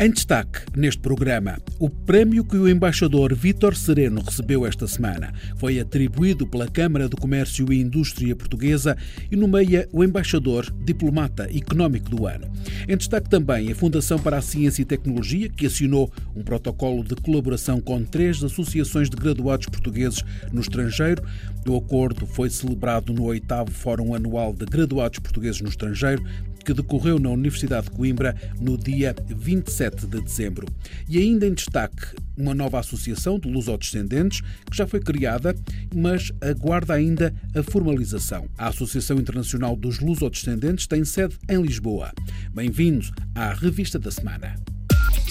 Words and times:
Em 0.00 0.12
destaque 0.12 0.60
neste 0.76 1.00
programa, 1.00 1.58
o 1.80 1.90
prémio 1.90 2.44
que 2.44 2.56
o 2.56 2.68
embaixador 2.68 3.34
Vítor 3.34 3.74
Sereno 3.74 4.20
recebeu 4.20 4.64
esta 4.64 4.86
semana 4.86 5.34
foi 5.56 5.80
atribuído 5.80 6.46
pela 6.46 6.68
Câmara 6.68 7.08
de 7.08 7.16
Comércio 7.16 7.72
e 7.72 7.80
Indústria 7.80 8.36
Portuguesa 8.36 8.96
e 9.28 9.34
nomeia 9.34 9.88
o 9.92 10.04
embaixador 10.04 10.72
diplomata 10.84 11.48
económico 11.52 12.10
do 12.10 12.28
ano. 12.28 12.48
Em 12.86 12.96
destaque 12.96 13.28
também 13.28 13.72
a 13.72 13.74
Fundação 13.74 14.20
para 14.20 14.38
a 14.38 14.40
Ciência 14.40 14.82
e 14.82 14.84
Tecnologia, 14.84 15.48
que 15.48 15.66
assinou 15.66 16.12
um 16.36 16.44
protocolo 16.44 17.02
de 17.02 17.16
colaboração 17.16 17.80
com 17.80 18.04
três 18.04 18.40
associações 18.44 19.10
de 19.10 19.16
graduados 19.16 19.66
portugueses 19.66 20.22
no 20.52 20.60
estrangeiro. 20.60 21.24
O 21.68 21.76
acordo 21.76 22.26
foi 22.26 22.48
celebrado 22.48 23.12
no 23.12 23.24
oitavo 23.24 23.70
Fórum 23.70 24.14
Anual 24.14 24.54
de 24.54 24.64
Graduados 24.64 25.18
Portugueses 25.18 25.60
no 25.60 25.68
Estrangeiro, 25.68 26.24
que 26.64 26.72
decorreu 26.72 27.18
na 27.18 27.28
Universidade 27.28 27.90
de 27.90 27.90
Coimbra 27.90 28.34
no 28.58 28.78
dia 28.78 29.14
27 29.26 30.06
de 30.06 30.18
dezembro. 30.18 30.66
E 31.06 31.18
ainda 31.18 31.46
em 31.46 31.52
destaque, 31.52 32.16
uma 32.38 32.54
nova 32.54 32.78
associação 32.78 33.38
de 33.38 33.50
lusodescendentes 33.50 34.40
que 34.40 34.74
já 34.78 34.86
foi 34.86 35.00
criada, 35.00 35.54
mas 35.94 36.32
aguarda 36.40 36.94
ainda 36.94 37.34
a 37.54 37.62
formalização. 37.62 38.48
A 38.56 38.68
Associação 38.68 39.18
Internacional 39.18 39.76
dos 39.76 40.00
Lusodescendentes 40.00 40.86
tem 40.86 41.04
sede 41.04 41.36
em 41.50 41.60
Lisboa. 41.60 42.12
Bem-vindos 42.54 43.12
à 43.34 43.52
Revista 43.52 43.98
da 43.98 44.10
Semana. 44.10 44.54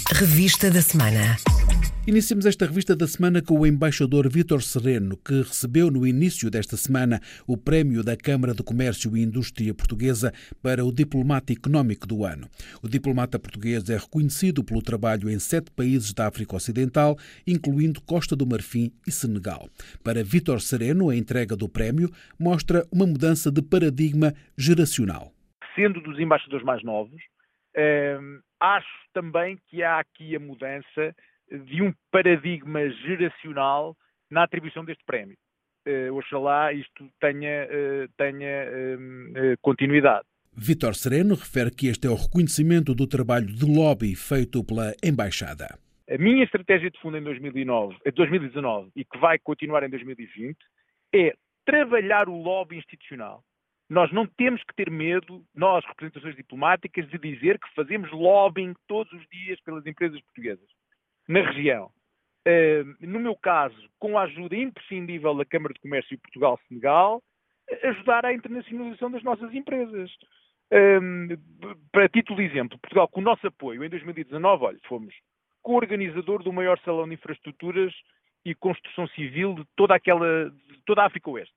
Revista 0.06 0.70
da 0.70 0.82
Semana. 0.82 1.36
Iniciamos 2.06 2.46
esta 2.46 2.66
revista 2.66 2.96
da 2.96 3.08
semana 3.08 3.42
com 3.42 3.60
o 3.60 3.66
embaixador 3.66 4.30
Vítor 4.30 4.62
Sereno, 4.62 5.18
que 5.18 5.42
recebeu 5.42 5.92
no 5.92 6.06
início 6.06 6.50
desta 6.50 6.78
semana 6.78 7.20
o 7.46 7.58
prémio 7.58 8.04
da 8.04 8.16
Câmara 8.16 8.54
de 8.54 8.64
Comércio 8.64 9.18
e 9.18 9.24
Indústria 9.24 9.74
Portuguesa 9.74 10.32
para 10.62 10.86
o 10.86 10.92
Diplomata 10.92 11.52
Económico 11.52 12.08
do 12.08 12.24
Ano. 12.24 12.48
O 12.82 12.88
diplomata 12.88 13.38
português 13.38 13.90
é 13.90 13.98
reconhecido 13.98 14.64
pelo 14.64 14.82
trabalho 14.82 15.30
em 15.30 15.40
sete 15.40 15.72
países 15.72 16.14
da 16.14 16.28
África 16.28 16.56
Ocidental, 16.56 17.18
incluindo 17.46 18.00
Costa 18.02 18.36
do 18.36 18.46
Marfim 18.46 18.92
e 19.06 19.12
Senegal. 19.12 19.68
Para 20.04 20.24
Vítor 20.24 20.62
Sereno, 20.62 21.10
a 21.10 21.16
entrega 21.16 21.56
do 21.56 21.68
prémio 21.68 22.10
mostra 22.40 22.86
uma 22.92 23.06
mudança 23.06 23.52
de 23.52 23.62
paradigma 23.62 24.34
geracional. 24.58 25.34
Sendo 25.76 26.00
dos 26.02 26.18
embaixadores 26.20 26.66
mais 26.66 26.84
novos, 26.84 27.22
acho 28.60 28.88
também 29.14 29.58
que 29.68 29.84
há 29.84 30.00
aqui 30.00 30.36
a 30.36 30.40
mudança 30.40 31.16
de 31.52 31.82
um 31.82 31.94
paradigma 32.12 32.90
geracional 32.90 33.96
na 34.30 34.44
atribuição 34.44 34.84
deste 34.84 35.04
prémio. 35.06 35.38
Uh, 35.88 36.14
oxalá 36.16 36.74
isto 36.74 37.10
tenha, 37.20 37.66
uh, 37.66 38.10
tenha 38.18 38.66
uh, 38.70 39.58
continuidade. 39.62 40.26
Vitor 40.54 40.96
Sereno 40.96 41.36
refere 41.36 41.72
que 41.72 41.88
este 41.88 42.08
é 42.08 42.10
o 42.10 42.16
reconhecimento 42.16 42.94
do 42.94 43.08
trabalho 43.08 43.46
de 43.46 43.64
lobby 43.64 44.14
feito 44.16 44.64
pela 44.66 44.94
Embaixada. 45.02 45.80
A 46.10 46.18
minha 46.18 46.44
estratégia 46.44 46.90
de 46.90 47.00
fundo 47.00 47.18
em 47.18 47.24
2009, 47.24 47.96
2019 48.14 48.92
e 48.96 49.06
que 49.06 49.18
vai 49.18 49.38
continuar 49.40 49.84
em 49.84 49.90
2020 49.90 50.58
é 51.14 51.34
trabalhar 51.66 52.28
o 52.28 52.36
lobby 52.36 52.78
institucional. 52.78 53.44
Nós 53.90 54.12
não 54.12 54.28
temos 54.28 54.62
que 54.64 54.76
ter 54.76 54.92
medo, 54.92 55.44
nós, 55.56 55.86
representações 55.86 56.36
diplomáticas, 56.36 57.08
de 57.10 57.18
dizer 57.18 57.58
que 57.58 57.74
fazemos 57.74 58.12
lobbying 58.12 58.74
todos 58.88 59.12
os 59.14 59.26
dias 59.30 59.60
pelas 59.62 59.86
empresas 59.86 60.20
portuguesas 60.22 60.68
na 61.28 61.42
região. 61.42 61.90
Uh, 62.48 62.96
no 63.06 63.20
meu 63.20 63.36
caso, 63.36 63.76
com 64.00 64.18
a 64.18 64.24
ajuda 64.24 64.56
imprescindível 64.56 65.36
da 65.36 65.46
Câmara 65.46 65.74
de 65.74 65.80
Comércio 65.80 66.18
Portugal-Senegal, 66.20 67.22
ajudar 67.84 68.26
à 68.26 68.34
internacionalização 68.34 69.12
das 69.12 69.24
nossas 69.24 69.54
empresas. 69.54 70.12
Uh, 70.72 71.76
para 71.92 72.10
título 72.10 72.40
de 72.40 72.46
exemplo, 72.46 72.80
Portugal, 72.80 73.08
com 73.08 73.22
o 73.22 73.24
nosso 73.24 73.48
apoio, 73.48 73.84
em 73.84 73.90
2019, 73.90 74.66
olha, 74.66 74.80
fomos 74.88 75.14
co-organizador 75.62 76.44
do 76.44 76.54
maior 76.54 76.80
salão 76.80 77.08
de 77.08 77.16
infraestruturas 77.16 77.94
e 78.46 78.56
construção 78.56 79.08
civil 79.10 79.56
de 79.56 79.66
toda 79.76 79.96
aquela, 79.96 80.50
de 80.50 80.82
toda 80.86 81.02
a 81.02 81.06
África 81.06 81.30
Oeste. 81.30 81.54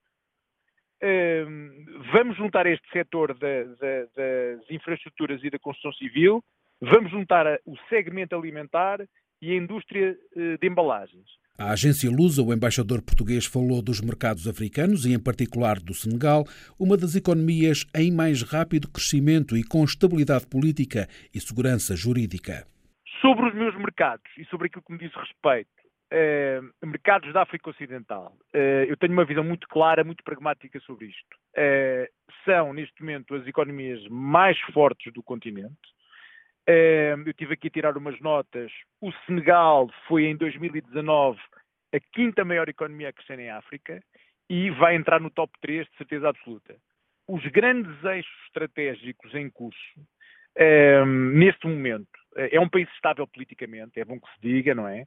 Vamos 2.13 2.37
juntar 2.37 2.65
este 2.67 2.87
setor 2.91 3.33
da, 3.37 3.63
da, 3.63 4.05
das 4.15 4.69
infraestruturas 4.69 5.43
e 5.43 5.49
da 5.49 5.59
construção 5.59 5.93
civil, 5.93 6.43
vamos 6.79 7.11
juntar 7.11 7.45
o 7.65 7.75
segmento 7.89 8.35
alimentar 8.35 8.99
e 9.41 9.51
a 9.51 9.55
indústria 9.55 10.15
eh, 10.35 10.57
de 10.57 10.67
embalagens. 10.67 11.25
A 11.57 11.71
agência 11.71 12.09
Lusa, 12.09 12.41
o 12.41 12.53
embaixador 12.53 13.01
português, 13.01 13.45
falou 13.45 13.81
dos 13.81 14.01
mercados 14.01 14.47
africanos 14.47 15.05
e, 15.05 15.13
em 15.13 15.21
particular, 15.21 15.79
do 15.79 15.93
Senegal, 15.93 16.43
uma 16.79 16.95
das 16.95 17.15
economias 17.15 17.85
em 17.95 18.11
mais 18.11 18.41
rápido 18.41 18.87
crescimento 18.87 19.57
e 19.57 19.63
com 19.63 19.83
estabilidade 19.83 20.47
política 20.47 21.07
e 21.33 21.39
segurança 21.39 21.95
jurídica. 21.95 22.65
Sobre 23.21 23.47
os 23.47 23.53
meus 23.53 23.75
mercados 23.77 24.25
e 24.37 24.45
sobre 24.45 24.67
aquilo 24.67 24.83
que 24.83 24.93
me 24.93 24.99
diz 24.99 25.13
respeito, 25.13 25.69
eh, 26.13 26.59
mercados 26.83 27.31
da 27.31 27.43
África 27.43 27.69
Ocidental, 27.69 28.35
eh, 28.53 28.85
eu 28.89 28.97
tenho 28.97 29.13
uma 29.13 29.23
visão 29.23 29.45
muito 29.45 29.65
clara, 29.69 30.03
muito 30.03 30.23
pragmática 30.25 30.77
sobre 30.81 31.05
isto. 31.05 31.37
Eh, 31.55 32.09
são, 32.43 32.73
neste 32.73 33.01
momento, 33.01 33.33
as 33.33 33.47
economias 33.47 34.05
mais 34.09 34.59
fortes 34.73 35.11
do 35.13 35.23
continente 35.23 35.75
eu 37.25 37.33
tive 37.33 37.55
aqui 37.55 37.67
a 37.67 37.71
tirar 37.71 37.97
umas 37.97 38.17
notas. 38.21 38.71
O 39.01 39.11
Senegal 39.25 39.89
foi 40.07 40.25
em 40.25 40.37
2019 40.37 41.37
a 41.93 41.99
quinta 42.13 42.45
maior 42.45 42.69
economia 42.69 43.09
a 43.09 43.13
crescer 43.13 43.37
em 43.39 43.49
África 43.49 44.01
e 44.49 44.69
vai 44.69 44.95
entrar 44.95 45.19
no 45.19 45.29
top 45.29 45.51
3 45.59 45.85
de 45.85 45.97
certeza 45.97 46.29
absoluta. 46.29 46.77
Os 47.27 47.45
grandes 47.47 48.01
eixos 48.05 48.31
estratégicos 48.45 49.35
em 49.35 49.49
curso, 49.49 49.99
neste 51.35 51.67
momento, 51.67 52.07
é 52.37 52.59
um 52.59 52.69
país 52.69 52.87
estável 52.93 53.27
politicamente, 53.27 53.99
é 53.99 54.05
bom 54.05 54.17
que 54.17 54.31
se 54.33 54.39
diga, 54.41 54.73
não 54.73 54.87
é? 54.87 55.05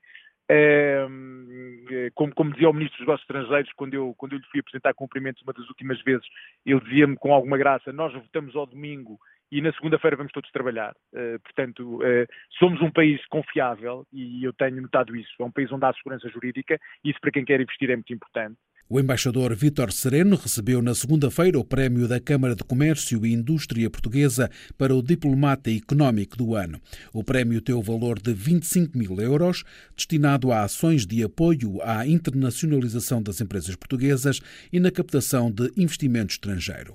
Como, 2.14 2.34
como, 2.34 2.52
dizia 2.52 2.68
o 2.68 2.72
Ministro 2.72 2.98
dos 2.98 3.06
Negócios 3.06 3.28
Estrangeiros, 3.28 3.72
quando 3.76 3.94
eu, 3.94 4.14
quando 4.18 4.32
eu 4.32 4.38
lhe 4.38 4.46
fui 4.50 4.60
apresentar 4.60 4.94
cumprimentos 4.94 5.42
uma 5.42 5.52
das 5.52 5.68
últimas 5.68 6.00
vezes, 6.02 6.26
ele 6.66 6.80
dizia-me 6.80 7.16
com 7.16 7.32
alguma 7.32 7.56
graça: 7.56 7.92
Nós 7.92 8.12
votamos 8.12 8.54
ao 8.54 8.66
domingo 8.66 9.18
e 9.50 9.60
na 9.60 9.72
segunda-feira 9.72 10.16
vamos 10.16 10.32
todos 10.32 10.50
trabalhar. 10.50 10.94
Uh, 11.12 11.38
portanto, 11.40 11.98
uh, 12.02 12.26
somos 12.58 12.80
um 12.82 12.90
país 12.90 13.24
confiável 13.26 14.06
e 14.12 14.42
eu 14.44 14.52
tenho 14.52 14.82
notado 14.82 15.14
isso. 15.14 15.30
É 15.38 15.44
um 15.44 15.52
país 15.52 15.70
onde 15.70 15.84
há 15.84 15.92
segurança 15.94 16.28
jurídica 16.28 16.78
e 17.04 17.10
isso 17.10 17.20
para 17.20 17.30
quem 17.30 17.44
quer 17.44 17.60
investir 17.60 17.90
é 17.90 17.94
muito 17.94 18.12
importante. 18.12 18.58
O 18.86 19.00
embaixador 19.00 19.54
Vítor 19.56 19.90
Sereno 19.90 20.36
recebeu 20.36 20.82
na 20.82 20.94
segunda-feira 20.94 21.58
o 21.58 21.64
prémio 21.64 22.06
da 22.06 22.20
Câmara 22.20 22.54
de 22.54 22.62
Comércio 22.62 23.24
e 23.24 23.32
Indústria 23.32 23.88
Portuguesa 23.88 24.50
para 24.76 24.94
o 24.94 25.02
Diplomata 25.02 25.70
Económico 25.70 26.36
do 26.36 26.54
Ano. 26.54 26.78
O 27.10 27.24
prémio 27.24 27.62
tem 27.62 27.74
o 27.74 27.80
valor 27.80 28.20
de 28.20 28.34
25 28.34 28.98
mil 28.98 29.18
euros, 29.18 29.64
destinado 29.96 30.52
a 30.52 30.64
ações 30.64 31.06
de 31.06 31.22
apoio 31.22 31.80
à 31.82 32.06
internacionalização 32.06 33.22
das 33.22 33.40
empresas 33.40 33.74
portuguesas 33.74 34.40
e 34.70 34.78
na 34.78 34.90
captação 34.90 35.50
de 35.50 35.72
investimento 35.78 36.32
estrangeiro. 36.32 36.94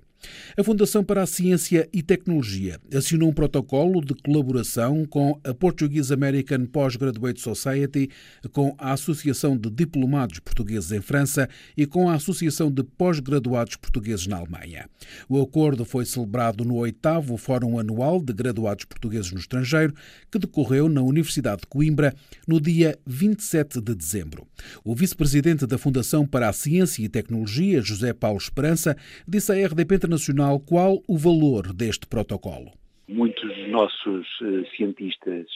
A 0.57 0.63
Fundação 0.63 1.03
para 1.03 1.23
a 1.23 1.27
Ciência 1.27 1.87
e 1.93 2.01
Tecnologia 2.01 2.79
assinou 2.93 3.29
um 3.29 3.33
protocolo 3.33 4.01
de 4.01 4.13
colaboração 4.13 5.05
com 5.05 5.39
a 5.43 5.53
Portuguese 5.53 6.13
American 6.13 6.65
Postgraduate 6.65 7.39
Society, 7.39 8.09
com 8.51 8.75
a 8.77 8.93
Associação 8.93 9.57
de 9.57 9.69
Diplomados 9.69 10.39
Portugueses 10.39 10.91
em 10.91 11.01
França 11.01 11.47
e 11.77 11.85
com 11.85 12.09
a 12.09 12.15
Associação 12.15 12.71
de 12.71 12.83
Pós-Graduados 12.83 13.75
Portugueses 13.75 14.27
na 14.27 14.37
Alemanha. 14.37 14.89
O 15.27 15.41
acordo 15.41 15.85
foi 15.85 16.05
celebrado 16.05 16.65
no 16.65 16.75
oitavo 16.75 17.37
Fórum 17.37 17.79
Anual 17.79 18.21
de 18.21 18.33
Graduados 18.33 18.85
Portugueses 18.85 19.31
no 19.31 19.39
Estrangeiro, 19.39 19.93
que 20.29 20.39
decorreu 20.39 20.89
na 20.89 21.01
Universidade 21.01 21.61
de 21.61 21.67
Coimbra 21.67 22.13
no 22.47 22.59
dia 22.59 22.97
27 23.05 23.81
de 23.81 23.95
dezembro. 23.95 24.47
O 24.83 24.93
vice-presidente 24.95 25.65
da 25.65 25.77
Fundação 25.77 26.25
para 26.25 26.49
a 26.49 26.53
Ciência 26.53 27.03
e 27.03 27.09
Tecnologia, 27.09 27.81
José 27.81 28.13
Paulo 28.13 28.37
Esperança, 28.37 28.97
disse 29.27 29.51
à 29.51 29.67
RDP 29.67 29.97
internacional, 30.09 30.59
qual 30.59 31.03
o 31.07 31.17
valor 31.17 31.71
deste 31.71 32.07
protocolo? 32.07 32.71
Muitos 33.07 33.55
dos 33.55 33.69
nossos 33.69 34.27
uh, 34.41 34.65
cientistas 34.75 35.47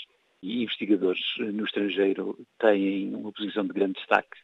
e 0.43 0.61
investigadores 0.61 1.21
uh, 1.39 1.51
no 1.51 1.65
estrangeiro 1.65 2.37
têm 2.59 3.15
uma 3.15 3.31
posição 3.31 3.65
de 3.65 3.73
grande 3.73 3.93
destaque 3.93 4.37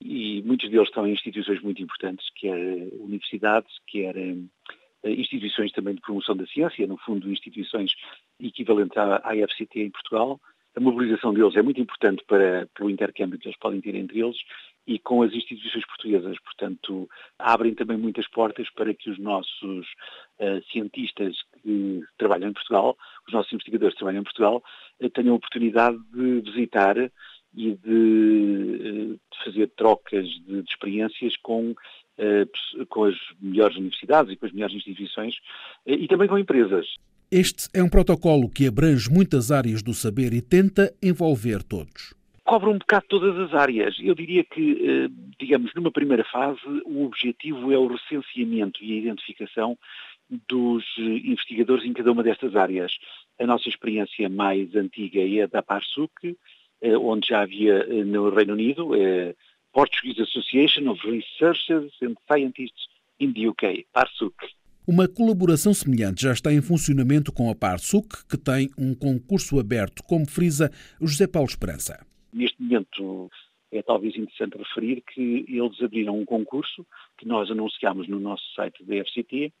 e 0.00 0.42
muitos 0.42 0.68
deles 0.68 0.88
estão 0.88 1.06
em 1.06 1.12
instituições 1.12 1.62
muito 1.62 1.80
importantes, 1.80 2.26
quer 2.34 2.58
universidades, 2.94 3.72
quer 3.86 4.16
uh, 4.16 5.08
instituições 5.08 5.70
também 5.72 5.94
de 5.94 6.00
promoção 6.00 6.36
da 6.36 6.46
ciência, 6.46 6.86
no 6.86 6.98
fundo 6.98 7.30
instituições 7.30 7.92
equivalentes 8.40 8.96
à, 8.96 9.20
à 9.22 9.36
IFCT 9.36 9.80
em 9.80 9.90
Portugal. 9.90 10.40
A 10.74 10.80
mobilização 10.80 11.32
deles 11.32 11.54
é 11.54 11.62
muito 11.62 11.80
importante 11.80 12.22
para, 12.26 12.68
para 12.74 12.84
o 12.84 12.90
intercâmbio 12.90 13.38
que 13.38 13.46
eles 13.46 13.58
podem 13.58 13.80
ter 13.80 13.94
entre 13.94 14.20
eles 14.20 14.36
e 14.86 14.98
com 14.98 15.22
as 15.22 15.32
instituições 15.32 15.84
portuguesas. 15.86 16.38
Portanto, 16.40 17.08
abrem 17.38 17.74
também 17.74 17.96
muitas 17.96 18.28
portas 18.28 18.68
para 18.70 18.94
que 18.94 19.10
os 19.10 19.18
nossos 19.18 19.86
uh, 20.38 20.62
cientistas 20.70 21.34
que 21.62 22.02
trabalham 22.16 22.50
em 22.50 22.52
Portugal, 22.52 22.96
os 23.26 23.34
nossos 23.34 23.52
investigadores 23.52 23.94
que 23.94 23.98
trabalham 23.98 24.20
em 24.20 24.24
Portugal, 24.24 24.62
uh, 25.00 25.10
tenham 25.10 25.32
a 25.32 25.36
oportunidade 25.36 25.98
de 26.14 26.40
visitar 26.40 26.96
e 27.54 27.74
de, 27.74 27.90
uh, 27.90 29.14
de 29.14 29.44
fazer 29.44 29.70
trocas 29.76 30.26
de, 30.26 30.62
de 30.62 30.70
experiências 30.70 31.36
com 31.38 31.74
com 32.88 33.04
as 33.04 33.14
melhores 33.38 33.76
universidades 33.76 34.32
e 34.32 34.36
com 34.36 34.46
as 34.46 34.52
melhores 34.52 34.74
instituições 34.74 35.34
e 35.84 36.08
também 36.08 36.26
com 36.26 36.38
empresas. 36.38 36.86
Este 37.30 37.68
é 37.74 37.82
um 37.82 37.90
protocolo 37.90 38.48
que 38.48 38.66
abrange 38.66 39.10
muitas 39.10 39.50
áreas 39.50 39.82
do 39.82 39.92
saber 39.92 40.32
e 40.32 40.40
tenta 40.40 40.94
envolver 41.02 41.62
todos 41.62 42.14
cobre 42.46 42.70
um 42.70 42.78
bocado 42.78 43.06
todas 43.08 43.36
as 43.38 43.52
áreas. 43.52 43.96
Eu 44.00 44.14
diria 44.14 44.44
que, 44.44 44.72
eh, 44.72 45.08
digamos, 45.38 45.74
numa 45.74 45.90
primeira 45.90 46.24
fase, 46.24 46.60
o 46.84 47.04
objetivo 47.04 47.72
é 47.72 47.76
o 47.76 47.88
recenseamento 47.88 48.82
e 48.82 48.92
a 48.92 49.02
identificação 49.02 49.76
dos 50.48 50.84
eh, 50.98 51.02
investigadores 51.02 51.84
em 51.84 51.92
cada 51.92 52.12
uma 52.12 52.22
destas 52.22 52.54
áreas. 52.54 52.92
A 53.38 53.46
nossa 53.46 53.68
experiência 53.68 54.28
mais 54.28 54.74
antiga 54.76 55.20
é 55.20 55.46
da 55.48 55.60
PARSUC, 55.60 56.38
eh, 56.80 56.96
onde 56.96 57.28
já 57.28 57.42
havia 57.42 57.84
no 58.04 58.30
Reino 58.30 58.52
Unido 58.52 58.94
a 58.94 59.34
Portuguese 59.72 60.22
Association 60.22 60.88
of 60.88 61.04
Researchers 61.04 61.92
and 62.00 62.14
Scientists 62.30 62.86
in 63.18 63.32
the 63.32 63.48
UK, 63.48 63.86
PARSUC. 63.92 64.34
Uma 64.86 65.08
colaboração 65.08 65.74
semelhante 65.74 66.22
já 66.22 66.32
está 66.32 66.52
em 66.52 66.62
funcionamento 66.62 67.32
com 67.32 67.50
a 67.50 67.56
PARSUC, 67.56 68.24
que 68.28 68.38
tem 68.38 68.70
um 68.78 68.94
concurso 68.94 69.58
aberto, 69.58 70.00
como 70.04 70.30
frisa 70.30 70.70
José 71.00 71.26
Paulo 71.26 71.48
Esperança. 71.48 72.06
Neste 72.36 72.62
momento 72.62 73.30
é 73.72 73.80
talvez 73.80 74.14
interessante 74.14 74.58
referir 74.58 75.00
que 75.00 75.46
eles 75.48 75.80
abriram 75.80 76.18
um 76.18 76.24
concurso 76.26 76.86
que 77.16 77.26
nós 77.26 77.50
anunciámos 77.50 78.06
no 78.08 78.20
nosso 78.20 78.44
site 78.54 78.84
da 78.84 78.94
FCT, 78.96 79.52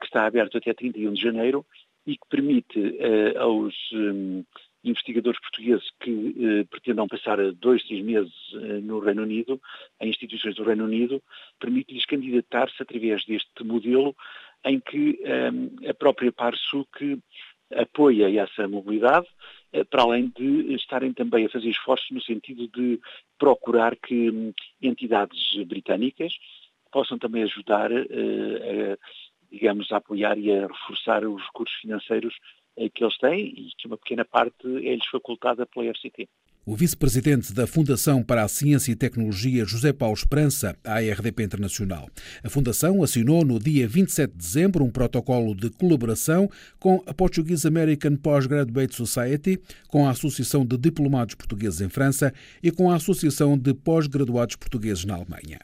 que 0.00 0.04
está 0.04 0.26
aberto 0.26 0.58
até 0.58 0.74
31 0.74 1.12
de 1.12 1.22
janeiro 1.22 1.64
e 2.04 2.16
que 2.16 2.28
permite 2.28 2.76
uh, 2.80 3.38
aos 3.38 3.74
um, 3.92 4.44
investigadores 4.82 5.40
portugueses 5.40 5.88
que 6.00 6.10
uh, 6.10 6.66
pretendam 6.66 7.06
passar 7.06 7.38
dois, 7.52 7.84
três 7.84 8.04
meses 8.04 8.34
uh, 8.54 8.80
no 8.82 8.98
Reino 8.98 9.22
Unido, 9.22 9.60
em 10.00 10.08
instituições 10.08 10.56
do 10.56 10.64
Reino 10.64 10.84
Unido, 10.84 11.22
permite-lhes 11.60 12.04
candidatar-se 12.04 12.82
através 12.82 13.24
deste 13.26 13.62
modelo 13.62 14.16
em 14.64 14.80
que 14.80 15.20
um, 15.22 15.88
a 15.88 15.94
própria 15.94 16.32
PARSUC 16.32 17.20
apoia 17.74 18.42
essa 18.42 18.66
mobilidade, 18.66 19.26
para 19.90 20.02
além 20.02 20.32
de 20.36 20.74
estarem 20.74 21.12
também 21.12 21.46
a 21.46 21.48
fazer 21.48 21.68
esforços 21.68 22.10
no 22.10 22.22
sentido 22.22 22.68
de 22.68 23.00
procurar 23.38 23.96
que 23.96 24.30
hum, 24.30 24.52
entidades 24.80 25.54
britânicas 25.66 26.32
possam 26.90 27.18
também 27.18 27.42
ajudar, 27.42 27.90
eh, 27.92 28.92
a, 28.92 28.98
digamos, 29.50 29.90
a 29.92 29.98
apoiar 29.98 30.38
e 30.38 30.50
a 30.52 30.66
reforçar 30.66 31.24
os 31.24 31.42
recursos 31.42 31.76
financeiros 31.80 32.34
eh, 32.76 32.88
que 32.88 33.04
eles 33.04 33.18
têm 33.18 33.46
e 33.46 33.70
que 33.76 33.86
uma 33.86 33.98
pequena 33.98 34.24
parte 34.24 34.66
é-lhes 34.66 35.06
facultada 35.06 35.66
pela 35.66 35.92
FCT. 35.92 36.28
O 36.68 36.76
vice-presidente 36.76 37.54
da 37.54 37.66
Fundação 37.66 38.22
para 38.22 38.44
a 38.44 38.48
Ciência 38.48 38.92
e 38.92 38.94
Tecnologia, 38.94 39.64
José 39.64 39.90
Paulo 39.90 40.14
Esperança, 40.14 40.76
à 40.84 40.98
RDP 40.98 41.42
Internacional. 41.44 42.10
A 42.44 42.50
Fundação 42.50 43.02
assinou 43.02 43.42
no 43.42 43.58
dia 43.58 43.88
27 43.88 44.32
de 44.32 44.36
dezembro 44.36 44.84
um 44.84 44.90
protocolo 44.90 45.54
de 45.54 45.70
colaboração 45.70 46.46
com 46.78 47.02
a 47.06 47.14
Portuguese 47.14 47.66
American 47.66 48.16
Postgraduate 48.16 48.94
Society, 48.94 49.58
com 49.88 50.06
a 50.06 50.10
Associação 50.10 50.66
de 50.66 50.76
Diplomados 50.76 51.36
Portugueses 51.36 51.80
em 51.80 51.88
França 51.88 52.34
e 52.62 52.70
com 52.70 52.90
a 52.90 52.96
Associação 52.96 53.56
de 53.56 53.72
Pós-Graduados 53.72 54.56
Portugueses 54.56 55.06
na 55.06 55.14
Alemanha. 55.14 55.60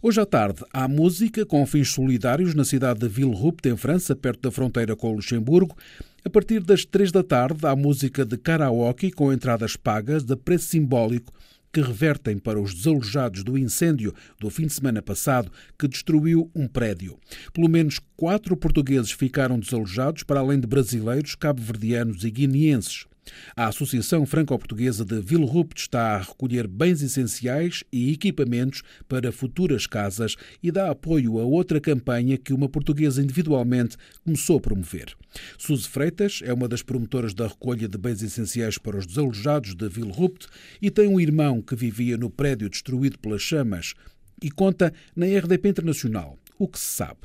Hoje 0.00 0.20
à 0.20 0.26
tarde 0.26 0.64
há 0.72 0.86
música 0.86 1.46
com 1.46 1.66
fins 1.66 1.90
solidários 1.90 2.54
na 2.54 2.64
cidade 2.64 2.98
de 2.98 3.08
Villerupt, 3.08 3.68
em 3.68 3.76
França, 3.76 4.14
perto 4.14 4.42
da 4.42 4.50
fronteira 4.52 4.94
com 4.94 5.10
o 5.10 5.14
Luxemburgo. 5.14 5.76
A 6.24 6.30
partir 6.30 6.60
das 6.60 6.84
três 6.84 7.10
da 7.10 7.24
tarde 7.24 7.66
há 7.66 7.74
música 7.74 8.24
de 8.24 8.36
karaoke 8.36 9.10
com 9.10 9.32
entradas 9.32 9.74
pagas 9.74 10.22
de 10.22 10.36
preço 10.36 10.68
simbólico 10.68 11.32
que 11.72 11.80
revertem 11.80 12.38
para 12.38 12.60
os 12.60 12.72
desalojados 12.72 13.42
do 13.42 13.58
incêndio 13.58 14.14
do 14.38 14.48
fim 14.48 14.66
de 14.66 14.72
semana 14.72 15.02
passado 15.02 15.50
que 15.76 15.88
destruiu 15.88 16.48
um 16.54 16.68
prédio. 16.68 17.18
Pelo 17.52 17.68
menos 17.68 17.98
quatro 18.16 18.56
portugueses 18.56 19.10
ficaram 19.10 19.58
desalojados, 19.58 20.22
para 20.22 20.38
além 20.38 20.60
de 20.60 20.66
brasileiros, 20.66 21.34
cabo-verdianos 21.34 22.22
e 22.22 22.30
guineenses. 22.30 23.06
A 23.54 23.66
Associação 23.66 24.26
Franco-Portuguesa 24.26 25.04
de 25.04 25.20
Villerupt 25.20 25.80
está 25.80 26.16
a 26.16 26.18
recolher 26.18 26.66
bens 26.66 27.02
essenciais 27.02 27.84
e 27.92 28.12
equipamentos 28.12 28.82
para 29.08 29.30
futuras 29.30 29.86
casas 29.86 30.36
e 30.62 30.70
dá 30.70 30.90
apoio 30.90 31.38
a 31.38 31.44
outra 31.44 31.80
campanha 31.80 32.38
que 32.38 32.52
uma 32.52 32.68
portuguesa 32.68 33.22
individualmente 33.22 33.96
começou 34.24 34.58
a 34.58 34.60
promover. 34.60 35.14
Suzy 35.58 35.88
Freitas 35.88 36.40
é 36.44 36.52
uma 36.52 36.68
das 36.68 36.82
promotoras 36.82 37.34
da 37.34 37.46
recolha 37.46 37.88
de 37.88 37.98
bens 37.98 38.22
essenciais 38.22 38.78
para 38.78 38.96
os 38.96 39.06
desalojados 39.06 39.74
de 39.74 39.88
Villerupt 39.88 40.48
e 40.80 40.90
tem 40.90 41.08
um 41.08 41.20
irmão 41.20 41.62
que 41.62 41.76
vivia 41.76 42.16
no 42.16 42.30
prédio 42.30 42.68
destruído 42.68 43.18
pelas 43.18 43.42
chamas 43.42 43.94
e 44.42 44.50
conta 44.50 44.92
na 45.14 45.26
RDP 45.26 45.68
Internacional 45.68 46.38
o 46.58 46.68
que 46.68 46.78
se 46.78 46.86
sabe. 46.86 47.20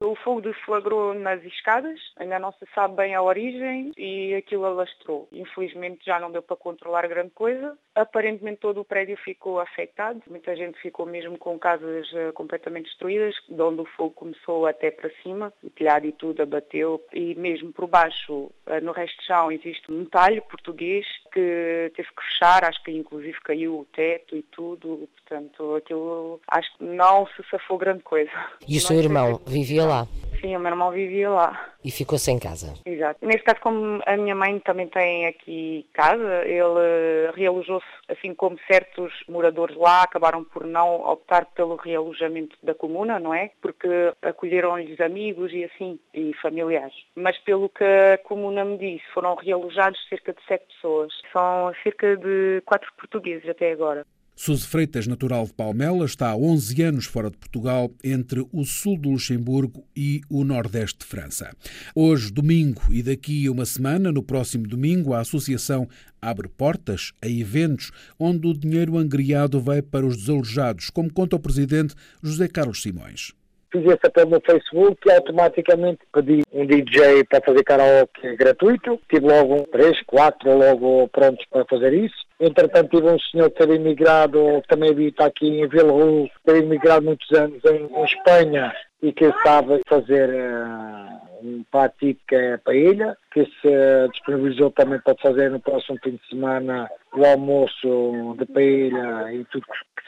O 0.00 0.14
fogo 0.14 0.40
deflagrou 0.40 1.12
nas 1.12 1.42
escadas, 1.42 1.98
ainda 2.16 2.38
não 2.38 2.52
se 2.52 2.64
sabe 2.72 2.94
bem 2.94 3.16
a 3.16 3.22
origem 3.22 3.92
e 3.96 4.32
aquilo 4.32 4.64
alastrou. 4.64 5.28
Infelizmente 5.32 6.06
já 6.06 6.20
não 6.20 6.30
deu 6.30 6.40
para 6.40 6.56
controlar 6.56 7.08
grande 7.08 7.30
coisa. 7.30 7.76
Aparentemente 7.96 8.60
todo 8.60 8.80
o 8.80 8.84
prédio 8.84 9.16
ficou 9.16 9.58
afetado, 9.58 10.22
muita 10.28 10.54
gente 10.54 10.80
ficou 10.80 11.04
mesmo 11.04 11.36
com 11.36 11.58
casas 11.58 12.08
eh, 12.14 12.30
completamente 12.30 12.84
destruídas, 12.84 13.34
de 13.48 13.60
onde 13.60 13.80
o 13.80 13.86
fogo 13.96 14.14
começou 14.14 14.66
até 14.66 14.92
para 14.92 15.10
cima, 15.20 15.52
o 15.64 15.70
telhado 15.70 16.06
e 16.06 16.12
tudo 16.12 16.44
abateu 16.44 17.04
e 17.12 17.34
mesmo 17.34 17.72
por 17.72 17.88
baixo, 17.88 18.52
eh, 18.66 18.80
no 18.80 18.92
resto 18.92 19.16
do 19.16 19.24
chão, 19.24 19.50
existe 19.50 19.90
um 19.90 20.04
talho 20.04 20.42
português 20.42 21.04
que 21.32 21.90
teve 21.96 22.08
que 22.08 22.24
fechar, 22.28 22.64
acho 22.64 22.80
que 22.84 22.92
inclusive 22.92 23.36
caiu 23.40 23.80
o 23.80 23.84
teto 23.86 24.36
e 24.36 24.42
tudo, 24.42 25.08
portanto 25.16 25.74
aquilo 25.74 26.40
acho 26.46 26.78
que 26.78 26.84
não 26.84 27.26
se 27.26 27.42
safou 27.50 27.78
grande 27.78 28.04
coisa. 28.04 28.30
E 28.68 28.76
o 28.76 28.80
seu 28.80 28.96
irmão 28.96 29.40
vivia 29.44 29.87
lá? 29.88 30.06
Sim, 30.40 30.56
o 30.56 30.60
meu 30.60 30.70
irmão 30.70 30.92
vivia 30.92 31.28
lá. 31.30 31.68
E 31.84 31.90
ficou 31.90 32.18
sem 32.18 32.38
casa? 32.38 32.74
Exato. 32.84 33.24
Nesse 33.26 33.42
caso, 33.42 33.60
como 33.60 34.00
a 34.06 34.16
minha 34.16 34.34
mãe 34.34 34.58
também 34.60 34.86
tem 34.88 35.26
aqui 35.26 35.86
casa, 35.92 36.44
ele 36.44 37.32
realojou-se, 37.34 37.86
assim 38.08 38.34
como 38.34 38.58
certos 38.70 39.12
moradores 39.28 39.76
lá 39.76 40.02
acabaram 40.02 40.44
por 40.44 40.64
não 40.64 41.00
optar 41.02 41.46
pelo 41.46 41.76
realojamento 41.76 42.56
da 42.62 42.74
comuna, 42.74 43.18
não 43.18 43.34
é? 43.34 43.50
Porque 43.60 43.88
acolheram-lhes 44.22 45.00
amigos 45.00 45.52
e 45.52 45.64
assim, 45.64 45.98
e 46.14 46.32
familiares. 46.34 46.94
Mas 47.16 47.38
pelo 47.38 47.68
que 47.68 47.84
a 47.84 48.18
comuna 48.18 48.64
me 48.64 48.78
disse, 48.78 49.04
foram 49.12 49.34
realojados 49.34 49.98
cerca 50.08 50.32
de 50.32 50.44
sete 50.46 50.66
pessoas. 50.74 51.12
São 51.32 51.72
cerca 51.82 52.16
de 52.16 52.62
quatro 52.64 52.92
portugueses 52.96 53.48
até 53.48 53.72
agora. 53.72 54.04
Suzy 54.40 54.68
Freitas, 54.68 55.08
natural 55.08 55.46
de 55.46 55.52
Palmela, 55.52 56.06
está 56.06 56.28
há 56.28 56.36
11 56.36 56.80
anos 56.80 57.06
fora 57.06 57.28
de 57.28 57.36
Portugal, 57.36 57.92
entre 58.04 58.46
o 58.52 58.64
sul 58.64 58.96
do 58.96 59.10
Luxemburgo 59.10 59.84
e 59.96 60.20
o 60.30 60.44
nordeste 60.44 61.00
de 61.00 61.06
França. 61.06 61.50
Hoje, 61.92 62.30
domingo, 62.30 62.82
e 62.88 63.02
daqui 63.02 63.48
a 63.48 63.50
uma 63.50 63.66
semana, 63.66 64.12
no 64.12 64.22
próximo 64.22 64.64
domingo, 64.68 65.12
a 65.12 65.22
Associação 65.22 65.88
abre 66.22 66.46
portas 66.46 67.12
a 67.20 67.28
eventos 67.28 67.90
onde 68.16 68.46
o 68.46 68.54
dinheiro 68.54 68.96
angriado 68.96 69.60
vai 69.60 69.82
para 69.82 70.06
os 70.06 70.16
desalojados, 70.16 70.88
como 70.88 71.12
conta 71.12 71.34
o 71.34 71.40
presidente 71.40 71.96
José 72.22 72.46
Carlos 72.46 72.80
Simões 72.80 73.32
fiz 73.70 73.84
esse 73.84 74.06
apelo 74.06 74.30
no 74.30 74.40
Facebook 74.40 74.98
e 75.06 75.12
automaticamente 75.12 76.00
pedi 76.12 76.42
um 76.52 76.66
DJ 76.66 77.24
para 77.24 77.40
fazer 77.40 77.64
karaoke 77.64 78.36
gratuito. 78.36 79.00
Tive 79.08 79.26
logo 79.26 79.66
três, 79.70 80.00
quatro 80.06 80.56
logo 80.56 81.08
prontos 81.08 81.44
para 81.50 81.64
fazer 81.64 81.92
isso. 81.92 82.26
Entretanto, 82.40 82.96
tive 82.96 83.10
um 83.10 83.18
senhor 83.18 83.50
que 83.50 83.62
era 83.62 83.74
imigrado, 83.74 84.60
que 84.62 84.68
também 84.68 84.90
habita 84.90 85.26
aqui 85.26 85.46
em 85.46 85.68
Vila 85.68 85.92
Rua, 85.92 86.28
que 86.28 86.50
era 86.50 86.58
imigrado 86.58 87.04
muitos 87.04 87.30
anos 87.36 87.62
em, 87.64 87.86
em 87.86 88.04
Espanha 88.04 88.72
e 89.02 89.12
que 89.12 89.32
sabe 89.44 89.80
fazer 89.88 90.28
uh, 90.28 91.28
um 91.42 91.64
pato 91.70 91.98
que 92.00 92.34
é 92.34 92.56
paella, 92.58 93.16
que 93.32 93.44
se 93.44 94.08
disponibilizou 94.12 94.70
também 94.72 95.00
para 95.00 95.16
fazer 95.16 95.50
no 95.50 95.60
próximo 95.60 95.98
fim 96.02 96.12
de 96.12 96.28
semana 96.28 96.88
o 97.14 97.24
almoço 97.24 98.36
de 98.38 98.46
paella 98.46 99.32
e 99.32 99.44
tudo 99.46 99.66